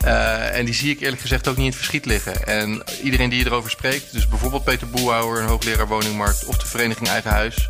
Uh, 0.03 0.57
en 0.57 0.65
die 0.65 0.73
zie 0.73 0.91
ik 0.91 0.99
eerlijk 0.99 1.21
gezegd 1.21 1.47
ook 1.47 1.55
niet 1.55 1.65
in 1.65 1.71
het 1.71 1.79
verschiet 1.79 2.05
liggen. 2.05 2.47
En 2.47 2.83
iedereen 3.03 3.29
die 3.29 3.45
erover 3.45 3.69
spreekt, 3.69 4.13
dus 4.13 4.27
bijvoorbeeld 4.27 4.63
Peter 4.63 4.89
Boehouwer, 4.89 5.41
een 5.41 5.47
hoogleraar 5.47 5.87
woningmarkt 5.87 6.45
of 6.45 6.57
de 6.57 6.65
vereniging 6.65 7.07
Eigen 7.07 7.31
Huis. 7.31 7.69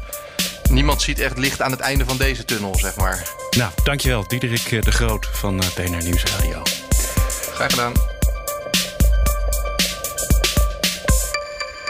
Niemand 0.70 1.02
ziet 1.02 1.20
echt 1.20 1.38
licht 1.38 1.62
aan 1.62 1.72
het 1.72 1.80
einde 1.80 2.06
van 2.06 2.18
deze 2.18 2.46
tunnel, 2.46 2.76
zeg 2.76 2.96
maar. 2.96 3.28
Nou, 3.58 3.72
dankjewel, 3.84 4.28
Diederik 4.28 4.84
de 4.86 4.92
Groot 4.92 5.28
van 5.32 5.58
BNR 5.76 6.04
Nieuwsradio. 6.04 6.62
Graag 7.54 7.70
gedaan. 7.70 7.94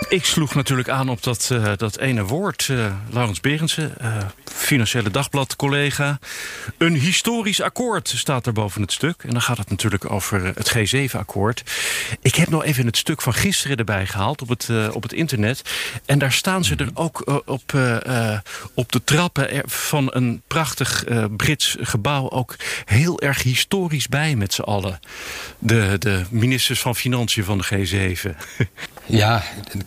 Ik 0.09 0.25
sloeg 0.25 0.55
natuurlijk 0.55 0.89
aan 0.89 1.09
op 1.09 1.23
dat, 1.23 1.49
uh, 1.51 1.71
dat 1.75 1.97
ene 1.97 2.23
woord, 2.23 2.67
uh, 2.71 2.85
Laurens 3.09 3.41
Berendsen, 3.41 3.93
uh, 4.01 4.17
Financiële 4.65 5.12
Dagblad 5.12 5.56
collega. 5.56 6.19
Een 6.78 6.93
historisch 6.93 7.62
akkoord 7.62 8.13
staat 8.15 8.45
er 8.45 8.54
boven 8.54 8.82
het 8.82 8.91
stuk. 8.91 9.23
En 9.23 9.30
dan 9.30 9.41
gaat 9.41 9.58
het 9.58 9.69
natuurlijk 9.69 10.12
over 10.12 10.45
het 10.56 10.75
G7-akkoord. 10.78 11.63
Ik 12.21 12.36
heb 12.36 12.49
nog 12.49 12.63
even 12.63 12.86
het 12.86 12.97
stuk 12.97 13.21
van 13.21 13.34
gisteren 13.34 13.78
erbij 13.78 14.06
gehaald 14.06 14.41
op 14.41 14.49
het, 14.49 14.69
op 14.93 15.04
het 15.04 15.13
internet. 15.13 15.62
En 16.06 16.19
daar 16.19 16.32
staan 16.32 16.63
ze 16.63 16.75
er 16.75 16.89
ook 16.93 17.41
op, 17.45 17.73
op 18.73 18.91
de 18.91 19.04
trappen 19.04 19.62
van 19.65 20.10
een 20.13 20.41
prachtig 20.47 21.04
Brits 21.38 21.75
gebouw 21.80 22.30
ook 22.30 22.56
heel 22.86 23.21
erg 23.21 23.43
historisch 23.43 24.08
bij 24.08 24.36
met 24.36 24.54
z'n 24.54 24.62
allen. 24.62 24.99
De, 25.60 25.95
de 25.99 26.23
ministers 26.30 26.80
van 26.80 26.95
Financiën 26.95 27.43
van 27.43 27.58
de 27.58 27.65
G7. 27.65 28.30
Ja, 29.08 29.43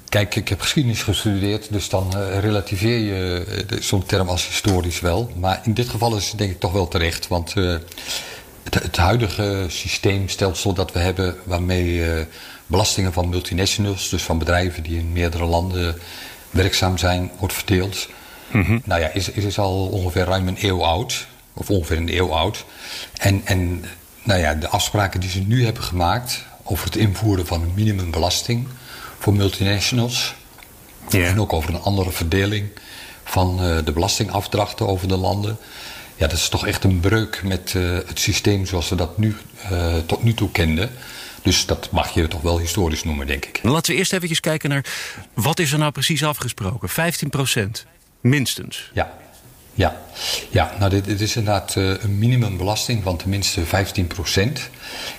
kijk, 0.09 0.35
ik 0.35 0.49
heb 0.49 0.61
geschiedenis 0.61 1.03
gestudeerd, 1.03 1.73
dus 1.73 1.89
dan 1.89 2.17
relativeer 2.41 2.99
je 2.99 3.45
zo'n 3.81 4.07
term 4.07 4.29
als 4.29 4.47
historisch 4.47 4.67
wel. 5.01 5.31
Maar 5.37 5.61
in 5.65 5.75
dit 5.75 5.89
geval 5.89 6.17
is 6.17 6.29
het 6.29 6.39
denk 6.39 6.51
ik 6.51 6.61
toch 6.61 6.73
wel 6.73 6.89
terecht, 6.89 7.29
want 7.29 7.55
uh, 7.57 7.77
het, 8.63 8.75
het, 8.75 8.97
huidige 8.97 9.67
systeemstelsel 9.69 10.73
dat 10.73 10.93
we 10.93 10.99
hebben, 10.99 11.37
waarmee 11.45 12.27
belastingen 12.67 13.13
van 13.13 13.29
multinationals, 13.29 14.09
dus 14.09 14.23
van 14.23 14.39
bedrijven 14.39 14.83
die 14.83 14.99
in 14.99 15.13
meerdere 15.13 15.45
landen 15.45 15.99
werkzaam 16.51 16.99
zijn, 16.99 17.31
wordt 17.39 17.55
verdeeld. 17.55 18.09
Mm 18.51 18.63
-hmm. 18.63 18.83
Nou 18.85 19.01
ja, 19.01 19.09
is, 19.09 19.31
is 19.31 19.59
al 19.59 19.87
ongeveer 19.87 20.25
ruim 20.25 20.49
een 20.49 20.59
eeuw 20.61 20.85
oud, 20.85 21.27
of 21.53 21.71
ongeveer 21.71 21.97
een 21.97 22.17
eeuw 22.17 22.33
oud. 22.33 22.65
En, 23.17 23.41
en 23.45 23.85
nou 24.23 24.41
ja, 24.41 24.55
de 24.55 24.69
afspraken 24.69 25.21
die 25.21 25.31
ze 25.31 25.41
nu 25.41 25.65
hebben 25.65 25.83
gemaakt 25.83 26.45
over 26.63 26.85
het 26.85 26.97
invoeren 26.97 27.47
van 27.47 27.63
een 27.63 27.73
minimumbelasting 27.75 28.67
voor 29.19 29.35
multinationals. 29.35 30.35
En 31.11 31.41
ook 31.41 31.53
over 31.53 31.75
een 31.75 31.81
andere 31.81 32.11
verdeling 32.11 32.69
van 33.29 33.59
uh, 33.61 33.79
de 33.85 33.93
belastingafdrachten 33.93 34.89
over 34.89 35.09
de 35.09 35.17
landen. 35.17 35.59
Ja, 36.17 36.27
dat 36.27 36.39
is 36.39 36.49
toch 36.49 36.67
echt 36.67 36.85
een 36.85 37.01
breuk 37.01 37.41
met 37.45 37.75
uh, 37.77 37.99
het 38.07 38.19
systeem 38.19 38.67
zoals 38.67 38.89
we 38.89 38.95
dat 38.95 39.19
nu, 39.19 39.37
uh, 39.73 39.95
tot 40.07 40.23
nu 40.23 40.35
toe 40.35 40.51
kenden. 40.51 40.91
Dus 41.43 41.67
dat 41.67 41.91
mag 41.91 42.15
je 42.15 42.29
toch 42.29 42.41
wel 42.41 42.59
historisch 42.59 43.05
noemen, 43.05 43.27
denk 43.27 43.45
ik. 43.45 43.61
Laten 43.63 43.93
we 43.93 43.99
eerst 43.99 44.13
even 44.13 44.41
kijken 44.41 44.71
naar 44.71 44.85
wat 45.35 45.59
is 45.59 45.73
er 45.73 45.79
nou 45.79 45.93
precies 45.93 46.25
afgesproken? 46.25 46.89
15 46.89 47.29
procent, 47.29 47.87
minstens. 48.21 48.91
Ja, 48.95 49.13
ja, 49.75 50.01
ja 50.51 50.75
nou 50.79 50.91
dit, 50.91 51.05
dit 51.05 51.21
is 51.21 51.37
inderdaad 51.37 51.75
een 51.75 52.19
minimumbelasting 52.19 53.03
van 53.03 53.17
tenminste 53.17 53.65
15 53.65 54.07
procent. 54.07 54.71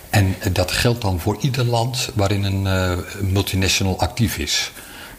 En 0.10 0.36
dat 0.52 0.72
geldt 0.72 1.02
dan 1.02 1.19
voor 1.19 1.38
ieder 1.41 1.65
land 1.65 2.10
waarin 2.13 2.43
een 2.43 3.04
multinational 3.19 4.00
actief 4.00 4.38
is. 4.38 4.72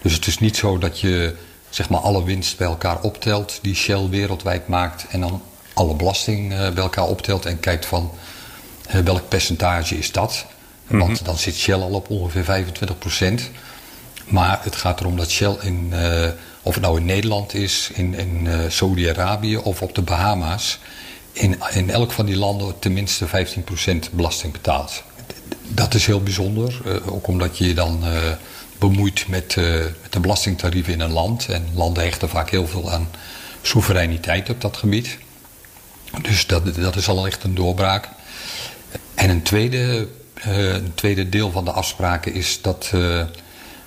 Dus 0.03 0.13
het 0.13 0.27
is 0.27 0.39
niet 0.39 0.57
zo 0.57 0.79
dat 0.79 1.01
je 1.01 1.37
zeg 1.71 1.89
maar, 1.89 2.01
alle 2.01 2.25
winst 2.25 2.57
bij 2.57 2.67
elkaar 2.67 3.01
optelt 3.01 3.59
die 3.63 3.75
Shell 3.75 4.09
wereldwijd 4.09 4.69
maakt 4.69 5.07
en 5.11 5.21
dan 5.21 5.43
alle 5.75 5.95
belasting 5.95 6.53
uh, 6.53 6.59
bij 6.59 6.83
elkaar 6.83 7.07
optelt 7.07 7.47
en 7.47 7.61
kijkt 7.61 7.87
van 7.87 8.11
uh, 8.95 9.01
welk 9.01 9.29
percentage 9.29 9.99
is 9.99 10.13
dat. 10.13 10.47
Mm 10.47 10.89
-hmm. 10.89 10.99
Want 10.99 11.25
dan 11.25 11.39
zit 11.39 11.55
Shell 11.55 11.81
al 11.81 11.95
op 11.95 12.11
ongeveer 12.11 12.45
25 12.45 12.99
procent. 12.99 13.51
Maar 14.25 14.61
het 14.63 14.77
gaat 14.77 15.01
erom 15.01 15.17
dat 15.17 15.31
Shell 15.31 15.57
in, 15.61 15.95
of 16.63 16.75
het 16.75 16.83
nou 16.83 16.99
in 16.99 17.05
Nederland 17.05 17.55
is, 17.55 17.91
in, 17.93 18.15
in 18.15 18.49
Saudi-Arabië 18.69 19.57
of 19.57 19.83
op 19.83 19.95
de 19.95 20.03
Bahama's 20.03 20.79
in, 21.33 21.59
in 21.73 21.91
elk 21.91 22.13
van 22.13 22.27
die 22.27 22.37
landen 22.37 22.79
tenminste 22.79 23.27
15% 23.29 23.31
belasting 24.13 24.53
betaalt. 24.53 25.03
Dat 25.69 25.95
is 25.95 26.07
heel 26.07 26.23
bijzonder, 26.23 26.81
uh, 26.87 27.13
ook 27.13 27.27
omdat 27.27 27.59
je 27.59 27.67
je 27.67 27.75
dan 27.75 28.05
bemoeit 28.81 29.29
met, 29.29 29.57
uh, 29.59 29.65
met 30.03 30.13
de 30.13 30.21
belastingtarieven 30.21 30.93
in 30.93 31.01
een 31.01 31.13
land. 31.13 31.49
En 31.49 31.69
landen 31.75 32.03
hechten 32.03 32.29
vaak 32.29 32.51
heel 32.51 32.67
veel 32.67 32.91
aan 32.91 33.09
soevereiniteit 33.63 34.51
op 34.51 34.61
dat 34.61 34.77
gebied. 34.77 35.19
Dus 36.23 36.47
dat, 36.47 36.97
is 36.97 37.09
al 37.09 37.27
echt 37.27 37.45
een 37.45 37.55
doorbraak. 37.55 38.09
En 39.15 39.31
een 39.31 39.43
tweede, 39.43 40.09
uh, 40.47 40.73
een 40.73 40.95
tweede 40.95 41.29
deel 41.29 41.51
van 41.51 41.65
de 41.65 41.71
afspraken 41.73 42.35
is 42.35 42.63
dat 42.63 42.91
uh, 42.95 43.25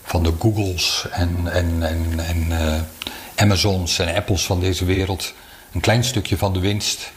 van 0.03 0.23
de 0.23 0.33
Googles 0.39 1.05
en, 1.11 1.51
en, 1.51 1.83
en, 1.83 2.19
en 2.19 2.87
Amazons 3.35 3.99
en 3.99 4.15
Apples 4.15 4.45
van 4.45 4.59
deze 4.59 4.85
wereld 4.85 5.33
een 5.73 5.81
klein 5.81 6.03
stukje 6.03 6.37
van 6.37 6.53
de 6.53 6.59
winst 6.59 7.11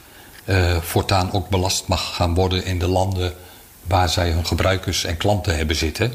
voortaan 0.81 1.31
ook 1.33 1.49
belast 1.49 1.87
mag 1.87 2.15
gaan 2.15 2.33
worden 2.33 2.65
in 2.65 2.79
de 2.79 2.87
landen 2.87 3.33
waar 3.83 4.09
zij 4.09 4.31
hun 4.31 4.45
gebruikers 4.45 5.03
en 5.03 5.17
klanten 5.17 5.57
hebben 5.57 5.75
zitten. 5.75 6.11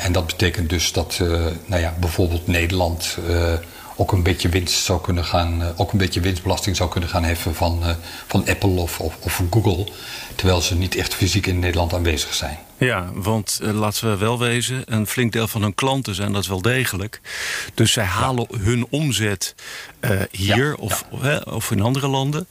En 0.00 0.12
dat 0.12 0.26
betekent 0.26 0.70
dus 0.70 0.92
dat 0.92 1.20
nou 1.66 1.80
ja, 1.82 1.94
bijvoorbeeld 2.00 2.46
Nederland 2.46 3.16
ook 3.96 4.12
een 4.12 4.22
beetje 4.22 4.48
winst 4.48 4.84
zou 4.84 5.00
kunnen 5.00 5.24
gaan, 5.24 5.62
ook 5.76 5.92
een 5.92 5.98
beetje 5.98 6.20
winstbelasting 6.20 6.76
zou 6.76 6.90
kunnen 6.90 7.08
gaan 7.08 7.24
heffen 7.24 7.54
van, 7.54 7.82
van 8.26 8.48
Apple 8.48 8.80
of, 8.80 9.00
of, 9.00 9.16
of, 9.20 9.42
Google. 9.50 9.86
Terwijl 10.34 10.60
ze 10.60 10.74
niet 10.74 10.96
echt 10.96 11.14
fysiek 11.14 11.46
in 11.46 11.58
Nederland 11.58 11.94
aanwezig 11.94 12.34
zijn. 12.34 12.58
Ja, 12.78 13.10
want 13.14 13.60
laten 13.62 14.10
we 14.10 14.16
wel 14.16 14.38
wezen, 14.38 14.82
een 14.84 15.06
flink 15.06 15.32
deel 15.32 15.48
van 15.48 15.62
hun 15.62 15.74
klanten 15.74 16.14
zijn 16.14 16.32
dat 16.32 16.46
wel 16.46 16.62
degelijk. 16.62 17.20
Dus 17.74 17.92
zij 17.92 18.04
halen 18.04 18.46
ja. 18.50 18.58
hun 18.58 18.86
omzet 18.90 19.54
hier 20.30 20.66
ja, 20.66 20.74
of, 20.78 21.04
of 21.44 21.70
in 21.70 21.82
andere 21.82 22.08
landen. 22.08 22.46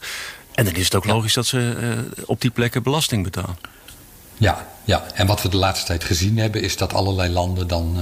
En 0.56 0.66
dan 0.66 0.74
is 0.76 0.84
het 0.84 0.96
ook 0.96 1.06
logisch 1.06 1.34
dat 1.34 1.46
ze 1.46 2.04
op 2.26 2.42
die 2.42 2.52
plekken 2.52 2.84
belasting 2.84 3.24
betalen. 3.24 3.58
Ja, 4.40 4.68
ja, 4.84 5.04
en 5.14 5.28
wat 5.28 5.42
we 5.42 5.50
de 5.50 5.58
laatste 5.58 5.86
tijd 5.86 6.04
gezien 6.04 6.38
hebben, 6.38 6.62
is 6.62 6.78
dat 6.78 6.94
allerlei 6.94 7.32
landen 7.32 7.68
dan 7.68 7.98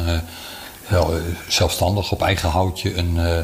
zelfstandig 1.47 2.12
op 2.12 2.21
eigen 2.21 2.50
houtje 2.50 2.95
een 2.95 3.15
uh, 3.15 3.39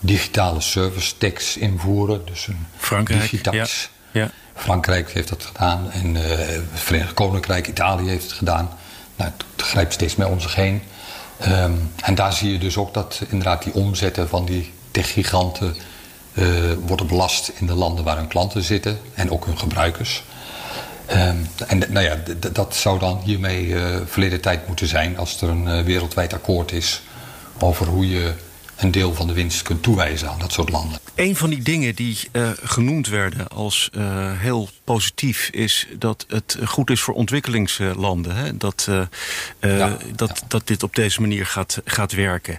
digitale 0.00 0.60
service 0.60 1.16
tax 1.16 1.56
invoeren. 1.56 2.26
Dus 2.26 2.46
een 2.46 2.66
Frankrijk, 2.76 3.20
digitax. 3.20 3.90
Ja, 4.10 4.20
ja. 4.20 4.30
Frankrijk 4.54 5.12
heeft 5.12 5.28
dat 5.28 5.44
gedaan 5.44 5.90
en 5.90 6.14
uh, 6.14 6.22
het 6.26 6.62
Verenigd 6.72 7.14
Koninkrijk, 7.14 7.68
Italië 7.68 8.08
heeft 8.08 8.24
het 8.24 8.32
gedaan. 8.32 8.70
Nou, 9.16 9.30
het 9.56 9.66
grijpt 9.66 9.92
steeds 9.92 10.16
meer 10.16 10.28
om 10.28 10.40
zich 10.40 10.54
heen. 10.54 10.82
Um, 11.48 11.92
en 12.02 12.14
daar 12.14 12.32
zie 12.32 12.52
je 12.52 12.58
dus 12.58 12.76
ook 12.76 12.94
dat 12.94 13.20
inderdaad 13.28 13.62
die 13.62 13.74
omzetten 13.74 14.28
van 14.28 14.44
die 14.44 14.72
techgiganten 14.90 15.76
uh, 16.32 16.72
worden 16.86 17.06
belast 17.06 17.52
in 17.54 17.66
de 17.66 17.74
landen 17.74 18.04
waar 18.04 18.16
hun 18.16 18.28
klanten 18.28 18.62
zitten 18.62 19.00
en 19.14 19.30
ook 19.30 19.44
hun 19.44 19.58
gebruikers. 19.58 20.22
Um, 21.12 21.46
en 21.66 21.78
nou 21.88 22.00
ja, 22.00 22.16
dat 22.52 22.76
zou 22.76 22.98
dan 22.98 23.20
hiermee 23.24 23.66
uh, 23.66 23.96
verleden 24.06 24.40
tijd 24.40 24.66
moeten 24.66 24.86
zijn 24.86 25.18
als 25.18 25.42
er 25.42 25.48
een 25.48 25.66
uh, 25.66 25.80
wereldwijd 25.80 26.32
akkoord 26.32 26.72
is 26.72 27.02
over 27.58 27.86
hoe 27.86 28.08
je 28.08 28.32
een 28.76 28.90
deel 28.90 29.14
van 29.14 29.26
de 29.26 29.32
winst 29.32 29.62
kunt 29.62 29.82
toewijzen 29.82 30.30
aan 30.30 30.38
dat 30.38 30.52
soort 30.52 30.70
landen. 30.70 30.98
Een 31.14 31.36
van 31.36 31.50
die 31.50 31.62
dingen 31.62 31.94
die 31.94 32.18
uh, 32.32 32.50
genoemd 32.62 33.08
werden 33.08 33.48
als 33.48 33.90
heel 34.38 34.68
positief 34.84 35.48
is 35.52 35.86
dat 35.98 36.24
het 36.28 36.58
goed 36.64 36.90
is 36.90 37.00
voor 37.00 37.14
ontwikkelingslanden. 37.14 38.36
Hè? 38.36 38.56
Dat, 38.56 38.84
ja, 39.60 39.98
dat, 40.14 40.38
ja. 40.40 40.46
dat 40.48 40.66
dit 40.66 40.82
op 40.82 40.94
deze 40.94 41.20
manier 41.20 41.46
gaat, 41.46 41.80
gaat 41.84 42.12
werken. 42.12 42.58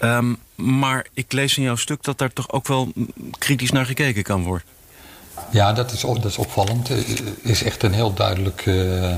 Um, 0.00 0.38
maar 0.54 1.06
ik 1.14 1.32
lees 1.32 1.56
in 1.56 1.62
jouw 1.62 1.76
stuk 1.76 2.02
dat 2.02 2.18
daar 2.18 2.32
toch 2.32 2.50
ook 2.50 2.66
wel 2.66 2.92
kritisch 3.38 3.70
naar 3.70 3.86
gekeken 3.86 4.22
kan 4.22 4.42
worden. 4.42 4.66
Ja, 5.50 5.72
dat 5.72 5.92
is, 5.92 6.00
dat 6.00 6.24
is 6.24 6.36
opvallend. 6.36 6.88
Er 6.88 7.04
is 7.42 7.62
echt 7.62 7.82
een 7.82 7.92
heel 7.92 8.14
duidelijk, 8.14 8.66
uh, 8.66 9.14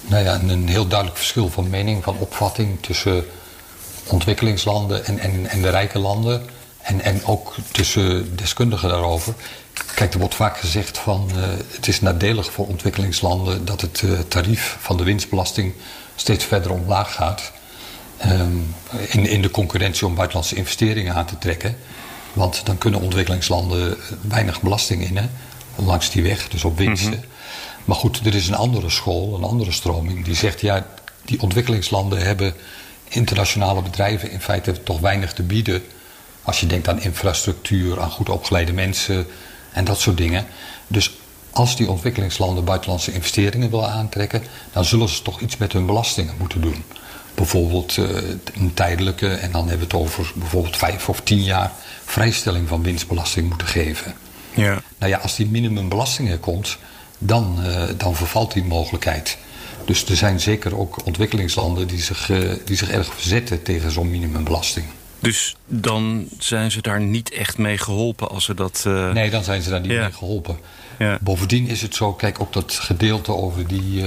nou 0.00 0.24
ja, 0.24 0.40
een 0.40 0.68
heel 0.68 0.86
duidelijk 0.86 1.18
verschil 1.18 1.50
van 1.50 1.70
mening, 1.70 2.04
van 2.04 2.16
opvatting 2.18 2.82
tussen 2.82 3.24
ontwikkelingslanden 4.06 5.04
en, 5.04 5.18
en, 5.18 5.46
en 5.46 5.62
de 5.62 5.70
rijke 5.70 5.98
landen. 5.98 6.42
En, 6.80 7.00
en 7.00 7.24
ook 7.24 7.54
tussen 7.70 8.36
deskundigen 8.36 8.88
daarover. 8.88 9.34
Kijk, 9.94 10.12
er 10.12 10.18
wordt 10.18 10.34
vaak 10.34 10.58
gezegd 10.58 10.98
van 10.98 11.30
uh, 11.36 11.42
het 11.74 11.88
is 11.88 12.00
nadelig 12.00 12.52
voor 12.52 12.66
ontwikkelingslanden 12.66 13.64
dat 13.64 13.80
het 13.80 14.04
tarief 14.28 14.76
van 14.80 14.96
de 14.96 15.04
winstbelasting 15.04 15.72
steeds 16.16 16.44
verder 16.44 16.72
omlaag 16.72 17.14
gaat. 17.14 17.52
Um, 18.26 18.74
in, 19.08 19.26
in 19.26 19.42
de 19.42 19.50
concurrentie 19.50 20.06
om 20.06 20.14
buitenlandse 20.14 20.54
investeringen 20.54 21.14
aan 21.14 21.26
te 21.26 21.38
trekken. 21.38 21.76
Want 22.34 22.66
dan 22.66 22.78
kunnen 22.78 23.00
ontwikkelingslanden 23.00 23.96
weinig 24.20 24.60
belasting 24.60 25.04
innen 25.04 25.30
langs 25.76 26.10
die 26.10 26.22
weg, 26.22 26.48
dus 26.48 26.64
op 26.64 26.78
winsten. 26.78 27.08
Mm 27.08 27.14
-hmm. 27.14 27.32
Maar 27.84 27.96
goed, 27.96 28.26
er 28.26 28.34
is 28.34 28.48
een 28.48 28.54
andere 28.54 28.90
school, 28.90 29.34
een 29.34 29.44
andere 29.44 29.72
stroming, 29.72 30.24
die 30.24 30.34
zegt 30.34 30.60
ja, 30.60 30.86
die 31.24 31.40
ontwikkelingslanden 31.40 32.26
hebben 32.26 32.54
internationale 33.08 33.82
bedrijven 33.82 34.30
in 34.30 34.40
feite 34.40 34.82
toch 34.82 35.00
weinig 35.00 35.32
te 35.32 35.42
bieden. 35.42 35.82
Als 36.42 36.60
je 36.60 36.66
denkt 36.66 36.88
aan 36.88 37.02
infrastructuur, 37.02 38.00
aan 38.00 38.10
goed 38.10 38.28
opgeleide 38.28 38.72
mensen 38.72 39.26
en 39.72 39.84
dat 39.84 40.00
soort 40.00 40.16
dingen. 40.16 40.46
Dus 40.86 41.12
als 41.50 41.76
die 41.76 41.90
ontwikkelingslanden 41.90 42.64
buitenlandse 42.64 43.12
investeringen 43.12 43.70
willen 43.70 43.90
aantrekken, 43.90 44.42
dan 44.72 44.84
zullen 44.84 45.08
ze 45.08 45.22
toch 45.22 45.40
iets 45.40 45.56
met 45.56 45.72
hun 45.72 45.86
belastingen 45.86 46.34
moeten 46.38 46.60
doen. 46.60 46.84
Bijvoorbeeld 47.34 47.96
uh, 47.96 48.08
een 48.54 48.74
tijdelijke, 48.74 49.28
en 49.28 49.52
dan 49.52 49.68
hebben 49.68 49.88
we 49.88 49.96
het 49.96 50.04
over 50.04 50.32
bijvoorbeeld 50.34 50.76
vijf 50.76 51.08
of 51.08 51.20
tien 51.20 51.42
jaar 51.42 51.72
vrijstelling 52.04 52.68
van 52.68 52.82
winstbelasting 52.82 53.48
moeten 53.48 53.66
geven. 53.66 54.14
Ja. 54.54 54.82
Nou 54.98 55.12
ja, 55.12 55.18
als 55.18 55.36
die 55.36 55.46
minimumbelasting 55.46 56.30
er 56.30 56.38
komt, 56.38 56.78
dan, 57.18 57.58
uh, 57.66 57.82
dan 57.96 58.16
vervalt 58.16 58.52
die 58.52 58.64
mogelijkheid. 58.64 59.38
Dus 59.84 60.04
er 60.04 60.16
zijn 60.16 60.40
zeker 60.40 60.78
ook 60.78 61.06
ontwikkelingslanden 61.06 61.86
die 61.86 62.02
zich, 62.02 62.28
uh, 62.28 62.52
die 62.64 62.76
zich 62.76 62.90
erg 62.90 63.14
verzetten 63.14 63.62
tegen 63.62 63.90
zo'n 63.90 64.10
minimumbelasting. 64.10 64.86
Dus 65.18 65.56
dan 65.66 66.28
zijn 66.38 66.70
ze 66.70 66.82
daar 66.82 67.00
niet 67.00 67.30
echt 67.30 67.58
mee 67.58 67.78
geholpen 67.78 68.28
als 68.28 68.44
ze 68.44 68.54
dat. 68.54 68.84
Uh... 68.86 69.12
Nee, 69.12 69.30
dan 69.30 69.44
zijn 69.44 69.62
ze 69.62 69.70
daar 69.70 69.80
niet 69.80 69.90
ja. 69.90 70.00
mee 70.00 70.12
geholpen. 70.12 70.58
Ja. 70.98 71.18
Bovendien 71.20 71.68
is 71.68 71.82
het 71.82 71.94
zo, 71.94 72.12
kijk, 72.12 72.40
ook 72.40 72.52
dat 72.52 72.72
gedeelte 72.72 73.32
over 73.32 73.66
die, 73.66 74.02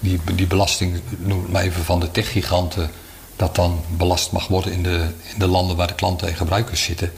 die, 0.00 0.20
die 0.34 0.46
belasting, 0.46 1.00
noem 1.18 1.42
het 1.42 1.52
maar 1.52 1.62
even 1.62 1.84
van 1.84 2.00
de 2.00 2.10
techgiganten, 2.10 2.90
dat 3.36 3.54
dan 3.54 3.80
belast 3.88 4.32
mag 4.32 4.48
worden 4.48 4.72
in 4.72 4.82
de, 4.82 5.08
in 5.32 5.38
de 5.38 5.46
landen 5.46 5.76
waar 5.76 5.86
de 5.86 5.94
klanten 5.94 6.28
en 6.28 6.34
gebruikers 6.34 6.82
zitten. 6.82 7.12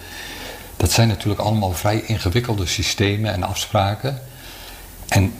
Dat 0.77 0.93
zijn 0.93 1.09
natuurlijk 1.09 1.41
allemaal 1.41 1.73
vrij 1.73 2.03
ingewikkelde 2.07 2.67
systemen 2.67 3.33
en 3.33 3.43
afspraken. 3.43 4.21
En 5.09 5.33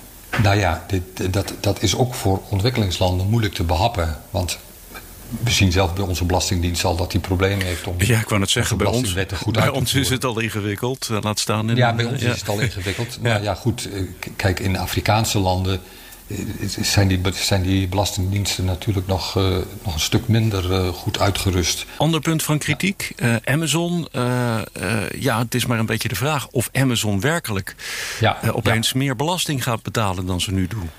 nou 0.43 0.59
ja, 0.59 0.85
dit, 0.87 1.33
dat, 1.33 1.55
dat 1.61 1.83
is 1.83 1.97
ook 1.97 2.15
voor 2.15 2.43
ontwikkelingslanden 2.49 3.27
moeilijk 3.27 3.55
te 3.55 3.65
behappen. 3.65 4.21
Want 4.31 4.59
we 5.43 5.51
zien 5.51 5.73
zelf 5.73 5.95
bij 5.95 6.05
onze 6.05 6.25
Belastingdienst 6.25 6.85
al 6.85 6.97
dat 6.97 7.11
die 7.11 7.21
problemen 7.21 7.67
heeft 7.67 7.87
om. 7.87 7.95
Ja, 7.99 8.21
ik 8.21 8.29
wou 8.29 8.41
het 8.41 8.51
zeggen, 8.51 8.77
bij 8.77 8.87
ons, 8.87 9.15
goed 9.35 9.53
bij 9.53 9.69
ons 9.69 9.95
is 9.95 10.09
het 10.09 10.25
al 10.25 10.39
ingewikkeld. 10.39 11.09
Laat 11.21 11.39
staan 11.39 11.71
in. 11.71 11.77
Ja, 11.77 11.95
bij 11.95 12.05
ons 12.05 12.21
ja. 12.21 12.33
is 12.33 12.41
het 12.41 12.49
al 12.49 12.61
ingewikkeld. 12.61 13.19
Maar 13.21 13.33
ja. 13.33 13.39
ja, 13.39 13.55
goed, 13.55 13.89
kijk, 14.37 14.61
in 14.61 14.79
Afrikaanse 14.79 15.39
landen 15.39 15.81
zijn 16.81 17.09
die, 17.09 17.21
zijn 17.33 17.63
die 17.63 17.89
belastingdiensten 17.89 18.65
natuurlijk 18.65 19.07
nog, 19.07 19.37
uh, 19.37 19.57
nog 19.83 19.95
een 19.95 20.01
stuk 20.01 20.29
minder 20.29 20.71
uh, 20.71 20.89
goed 20.89 21.19
uitgerust. 21.19 21.87
Ander 21.97 22.21
punt 22.21 22.43
van 22.43 22.59
kritiek. 22.59 23.13
Uh, 23.17 23.37
Amazon, 23.45 24.09
ja, 25.19 25.39
het 25.39 25.55
is 25.55 25.67
maar 25.67 25.79
een 25.79 25.87
beetje 25.87 26.09
de 26.09 26.15
vraag 26.15 26.49
of 26.49 26.69
Amazon 26.73 27.21
werkelijk 27.21 27.75
ja, 28.21 28.39
opeens 28.53 28.91
ja. 28.91 28.99
meer 28.99 29.17
belasting 29.17 29.63
gaat 29.63 29.83
betalen 29.83 30.27
dan 30.27 30.41
ze 30.41 30.53
nu 30.53 30.67
doen. 30.67 30.91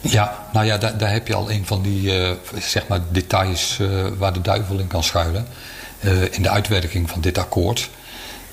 Ja, 0.00 0.48
nou 0.52 0.66
ja, 0.66 0.78
daar, 0.78 0.98
daar 0.98 1.12
heb 1.12 1.26
je 1.26 1.34
al 1.34 1.50
een 1.50 1.66
van 1.66 1.82
die 1.82 2.12
zeg 2.58 2.88
maar 2.88 3.00
details 3.10 3.78
waar 4.18 4.32
de 4.32 4.40
duivel 4.40 4.78
in 4.78 4.86
kan 4.86 5.02
schuilen. 5.02 5.46
in 6.30 6.42
de 6.42 6.50
uitwerking 6.50 7.10
van 7.10 7.20
dit 7.20 7.38
akkoord. 7.38 7.90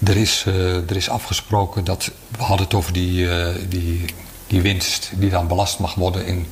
Er 0.05 0.17
is, 0.17 0.45
er 0.87 0.95
is 0.95 1.09
afgesproken 1.09 1.83
dat, 1.83 2.11
we 2.37 2.43
hadden 2.43 2.65
het 2.65 2.75
over 2.75 2.93
die, 2.93 3.27
die 3.67 4.05
die 4.49 4.61
winst 4.61 5.09
die 5.13 5.29
dan 5.29 5.47
belast 5.47 5.79
mag 5.79 5.95
worden 5.95 6.25
in, 6.25 6.51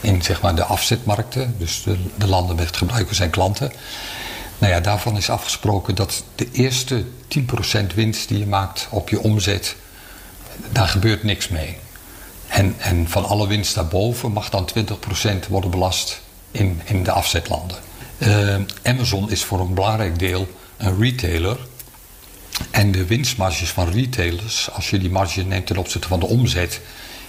in 0.00 0.22
zeg 0.22 0.40
maar 0.40 0.54
de 0.54 0.64
afzetmarkten, 0.64 1.54
dus 1.58 1.82
de, 1.82 1.96
de 2.16 2.26
landen 2.26 2.56
met 2.56 2.76
gebruikers 2.76 3.20
en 3.20 3.30
klanten. 3.30 3.72
Nou 4.58 4.72
ja, 4.72 4.80
daarvan 4.80 5.16
is 5.16 5.30
afgesproken 5.30 5.94
dat 5.94 6.24
de 6.34 6.48
eerste 6.52 7.04
10% 7.38 7.94
winst 7.94 8.28
die 8.28 8.38
je 8.38 8.46
maakt 8.46 8.86
op 8.90 9.08
je 9.08 9.20
omzet, 9.20 9.76
daar 10.72 10.88
gebeurt 10.88 11.22
niks 11.22 11.48
mee. 11.48 11.76
En, 12.46 12.74
en 12.78 13.08
van 13.08 13.24
alle 13.24 13.46
winst 13.46 13.74
daarboven 13.74 14.32
mag 14.32 14.50
dan 14.50 14.68
20% 15.44 15.48
worden 15.48 15.70
belast 15.70 16.20
in, 16.50 16.80
in 16.84 17.02
de 17.02 17.10
afzetlanden. 17.12 17.76
Uh, 18.18 18.56
Amazon 18.82 19.30
is 19.30 19.44
voor 19.44 19.60
een 19.60 19.74
belangrijk 19.74 20.18
deel 20.18 20.48
een 20.76 21.00
retailer. 21.00 21.58
En 22.70 22.92
de 22.92 23.06
winstmarges 23.06 23.70
van 23.70 23.90
retailers, 23.90 24.70
als 24.72 24.90
je 24.90 24.98
die 24.98 25.10
marge 25.10 25.42
neemt 25.42 25.66
ten 25.66 25.76
opzichte 25.76 26.08
van 26.08 26.20
de 26.20 26.26
omzet, 26.26 26.80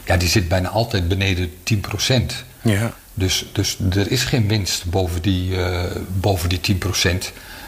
ja, 0.05 0.17
die 0.17 0.29
zit 0.29 0.47
bijna 0.47 0.69
altijd 0.69 1.07
beneden 1.07 1.51
10%. 1.51 1.75
Ja. 2.61 2.93
Dus, 3.13 3.45
dus 3.51 3.77
er 3.89 4.11
is 4.11 4.23
geen 4.23 4.47
winst 4.47 4.85
boven 4.85 5.21
die, 5.21 5.51
uh, 5.51 5.81
boven 6.19 6.49
die 6.49 6.59
10%. 6.59 6.77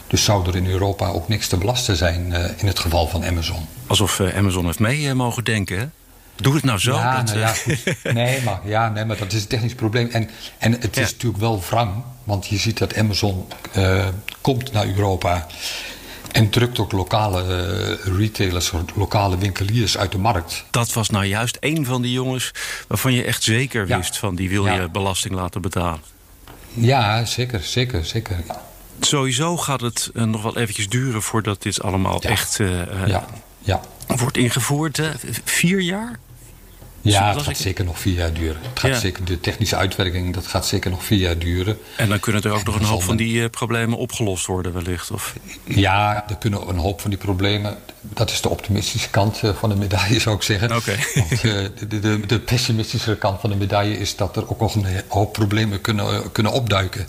Dus 0.07 0.23
zou 0.23 0.47
er 0.47 0.55
in 0.55 0.67
Europa 0.67 1.07
ook 1.07 1.27
niks 1.27 1.47
te 1.47 1.57
belasten 1.57 1.95
zijn 1.95 2.31
uh, 2.31 2.45
in 2.57 2.67
het 2.67 2.79
geval 2.79 3.07
van 3.07 3.25
Amazon. 3.25 3.67
Alsof 3.87 4.19
uh, 4.19 4.35
Amazon 4.35 4.65
heeft 4.65 4.79
mee 4.79 5.13
mogen 5.13 5.43
denken, 5.43 5.79
hè? 5.79 5.85
Doe 6.35 6.53
het 6.55 6.63
nou 6.63 6.79
zo. 6.79 6.93
Ja, 6.93 7.15
dat, 7.15 7.25
nou 7.25 7.39
ja, 7.39 7.47
goed. 7.47 7.83
Nee, 8.13 8.41
maar, 8.41 8.59
ja, 8.63 8.89
nee, 8.89 9.05
maar 9.05 9.17
dat 9.17 9.33
is 9.33 9.41
een 9.41 9.47
technisch 9.47 9.75
probleem. 9.75 10.09
En, 10.09 10.29
en 10.57 10.71
het 10.71 10.97
is 10.97 11.11
natuurlijk 11.11 11.41
wel 11.41 11.63
wrang. 11.69 12.03
Want 12.23 12.47
je 12.47 12.57
ziet 12.57 12.77
dat 12.77 12.97
Amazon 12.97 13.47
komt 14.41 14.71
naar 14.71 14.87
Europa. 14.87 15.47
En 16.33 16.49
drukt 16.49 16.79
ook 16.79 16.91
lokale 16.91 17.43
uh, 18.05 18.17
retailers, 18.17 18.71
lokale 18.95 19.37
winkeliers 19.37 19.97
uit 19.97 20.11
de 20.11 20.17
markt. 20.17 20.65
Dat 20.71 20.93
was 20.93 21.09
nou 21.09 21.25
juist 21.25 21.57
een 21.59 21.85
van 21.85 22.01
die 22.01 22.11
jongens 22.11 22.51
waarvan 22.87 23.13
je 23.13 23.23
echt 23.23 23.43
zeker 23.43 23.87
wist 23.87 24.17
van 24.17 24.35
die 24.35 24.49
wil 24.49 24.67
je 24.67 24.89
belasting 24.89 25.33
laten 25.33 25.61
betalen. 25.61 26.01
Ja, 26.73 27.25
zeker, 27.25 27.63
zeker, 27.63 28.05
zeker. 28.05 28.43
Sowieso 28.99 29.57
gaat 29.57 29.81
het 29.81 30.11
uh, 30.13 30.23
nog 30.23 30.41
wel 30.41 30.57
eventjes 30.57 30.89
duren 30.89 31.21
voordat 31.21 31.61
dit 31.61 31.81
allemaal 31.81 32.21
echt 32.21 32.59
uh, 32.59 33.07
ja. 33.07 33.25
Ja. 33.59 33.81
wordt 34.07 34.37
ingevoerd. 34.37 35.01
vier 35.43 35.79
jaar? 35.79 36.19
Ja, 37.11 37.33
het 37.33 37.41
gaat 37.41 37.57
zeker 37.57 37.85
nog 37.85 37.99
vier 37.99 38.13
jaar 38.13 38.33
duren. 38.33 38.61
Het 38.61 38.79
gaat 38.79 38.99
zeker, 38.99 39.25
de 39.25 39.39
technische 39.39 39.75
uitwerking 39.75 40.33
dat 40.33 40.47
gaat 40.47 40.65
zeker 40.65 40.91
nog 40.91 41.03
vier 41.03 41.17
jaar 41.17 41.37
duren. 41.37 41.77
En 41.97 42.09
dan 42.09 42.19
kunnen 42.19 42.41
er 42.41 42.51
ook 42.51 42.63
nog 42.63 42.75
een 42.75 42.85
hoop 42.85 43.03
van 43.03 43.15
die 43.15 43.49
problemen 43.49 43.97
opgelost 43.97 44.45
worden 44.45 44.73
wellicht? 44.73 45.11
Of? 45.11 45.33
Ja, 45.63 46.25
er 46.29 46.35
kunnen 46.35 46.69
een 46.69 46.77
hoop 46.77 47.01
van 47.01 47.09
die 47.09 47.19
problemen... 47.19 47.77
dat 48.01 48.31
is 48.31 48.41
de 48.41 48.49
optimistische 48.49 49.09
kant 49.09 49.41
van 49.53 49.69
de 49.69 49.75
medaille 49.75 50.19
zou 50.25 50.35
ik 50.35 50.41
zeggen. 50.41 50.75
Okay. 50.75 50.97
Want 51.15 51.41
de, 51.41 51.99
de, 51.99 52.19
de, 52.25 52.39
pessimistische 52.39 53.15
kant 53.15 53.39
van 53.39 53.49
de 53.49 53.55
medaille 53.55 53.97
is 53.97 54.15
dat 54.15 54.35
er 54.35 54.49
ook 54.49 54.59
nog 54.59 54.75
een 54.75 54.85
hoop 55.07 55.33
problemen 55.33 55.81
kunnen, 55.81 56.31
kunnen 56.31 56.51
opduiken... 56.51 57.07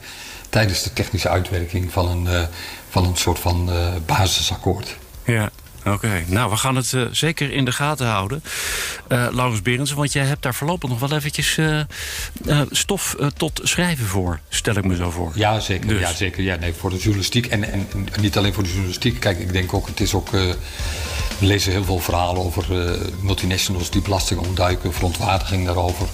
tijdens 0.48 0.83
de 0.83 0.92
technische 0.92 1.28
uitwerking 1.28 1.92
van 1.92 2.09
een, 2.09 2.46
van 2.88 3.04
een 3.04 3.16
soort 3.16 3.38
van 3.38 3.70
basisakkoord. 4.07 4.96
Ja. 5.24 5.50
Oké, 5.87 6.25
nou 6.27 6.51
we 6.51 6.57
gaan 6.57 6.77
het 6.77 6.92
uh, 6.92 7.07
zeker 7.11 7.53
in 7.53 7.64
de 7.64 7.73
gaten 7.73 8.07
houden. 8.07 8.42
Uh, 9.09 9.27
Laurens 9.33 9.62
Berendsen, 9.62 9.97
want 9.97 10.12
jij 10.12 10.25
hebt 10.25 10.42
daar 10.42 10.55
voorlopig 10.55 10.90
nog 10.90 10.99
wel 10.99 11.12
eventjes 11.12 11.57
uh, 11.57 11.81
stof 12.70 13.16
tot 13.37 13.61
schrijven 13.62 14.07
voor, 14.07 14.40
stel 14.49 14.77
ik 14.77 14.85
me 14.85 14.97
zo 14.97 15.11
voor. 15.11 15.33
Ja, 15.35 15.61
zeker. 15.61 15.88
Dus. 15.88 16.01
Ja, 16.01 16.12
zeker. 16.12 16.42
Ja, 16.42 16.57
nee, 16.57 16.73
voor 16.73 16.90
de 16.90 16.97
journalistiek 16.97 17.47
en, 17.47 17.73
en, 17.73 17.87
en, 17.92 18.07
niet 18.20 18.37
alleen 18.37 18.55
voor 18.55 18.62
de 18.62 18.68
journalistiek. 18.68 19.20
Kijk, 19.20 19.38
ik 19.38 19.53
denk 19.53 19.75
ook, 19.75 19.87
het 19.87 20.01
is 20.01 20.14
ook... 20.14 20.31
we 20.31 20.57
lezen 21.38 21.73
heel 21.73 21.85
veel 21.85 21.99
verhalen 21.99 22.42
over 22.42 22.97
multinationals 23.20 23.90
die 23.90 24.03
belasting 24.03 24.40
ontduiken, 24.40 24.92
verontwaardiging 24.92 25.66
daarover. 25.66 26.07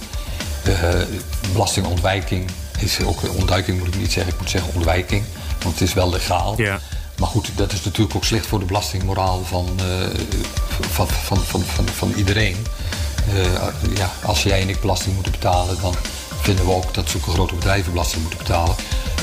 belastingontwijking 1.53 2.49
is 2.79 3.01
ook, 3.01 3.35
ontduiking 3.35 3.77
moet 3.79 3.87
ik 3.87 3.99
niet 3.99 4.11
zeggen, 4.11 4.33
ik 4.33 4.39
moet 4.39 4.49
zeggen 4.49 4.73
ontwijking. 4.73 5.23
Want 5.63 5.79
het 5.79 5.87
is 5.87 5.93
wel 5.93 6.09
legaal. 6.09 6.61
Ja. 6.61 6.79
Maar 7.21 7.29
goed, 7.29 7.51
dat 7.55 7.71
is 7.71 7.83
natuurlijk 7.83 8.15
ook 8.15 8.23
slecht 8.23 8.45
voor 8.45 8.59
de 8.59 8.65
belastingmoraal 8.65 9.43
van, 9.43 9.69
uh, 9.81 9.85
van, 10.69 11.07
van, 11.07 11.37
van, 11.37 11.61
van, 11.61 11.87
van, 11.87 12.13
iedereen. 12.13 12.65
Uh, 13.33 13.43
ja, 13.95 14.11
als 14.23 14.43
jij 14.43 14.61
en 14.61 14.69
ik 14.69 14.81
belasting 14.81 15.13
moeten 15.13 15.31
betalen, 15.31 15.81
dan 15.81 15.95
vinden 16.41 16.65
we 16.65 16.71
ook 16.71 16.93
dat 16.93 17.09
zulke 17.09 17.29
grote 17.29 17.55
bedrijven 17.55 17.91
belasting 17.91 18.21
moeten 18.21 18.39
betalen. 18.39 18.75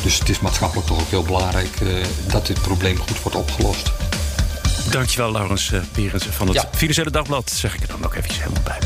Dus 0.02 0.18
het 0.18 0.28
is 0.28 0.40
maatschappelijk 0.40 0.86
toch 0.86 1.00
ook 1.00 1.10
heel 1.10 1.22
belangrijk 1.22 1.80
uh, 1.80 2.04
dat 2.26 2.46
dit 2.46 2.60
probleem 2.60 2.98
goed 2.98 3.22
wordt 3.22 3.36
opgelost. 3.36 3.90
Dankjewel, 4.90 5.32
Laurens 5.32 5.72
Perens 5.92 6.24
van 6.24 6.46
het 6.46 6.56
ja. 6.56 6.68
Financiële 6.72 7.10
Dagblad. 7.10 7.50
Zeg 7.50 7.74
ik 7.74 7.82
er 7.82 7.88
dan 7.88 8.04
ook 8.04 8.14
eventjes 8.14 8.42
helemaal 8.42 8.62
bij. 8.62 8.78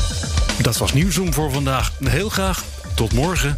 Dat 0.61 0.77
was 0.77 0.93
Nieuwsroom 0.93 1.33
voor 1.33 1.51
vandaag. 1.51 1.91
Heel 2.03 2.29
graag 2.29 2.63
tot 2.95 3.13
morgen. 3.13 3.57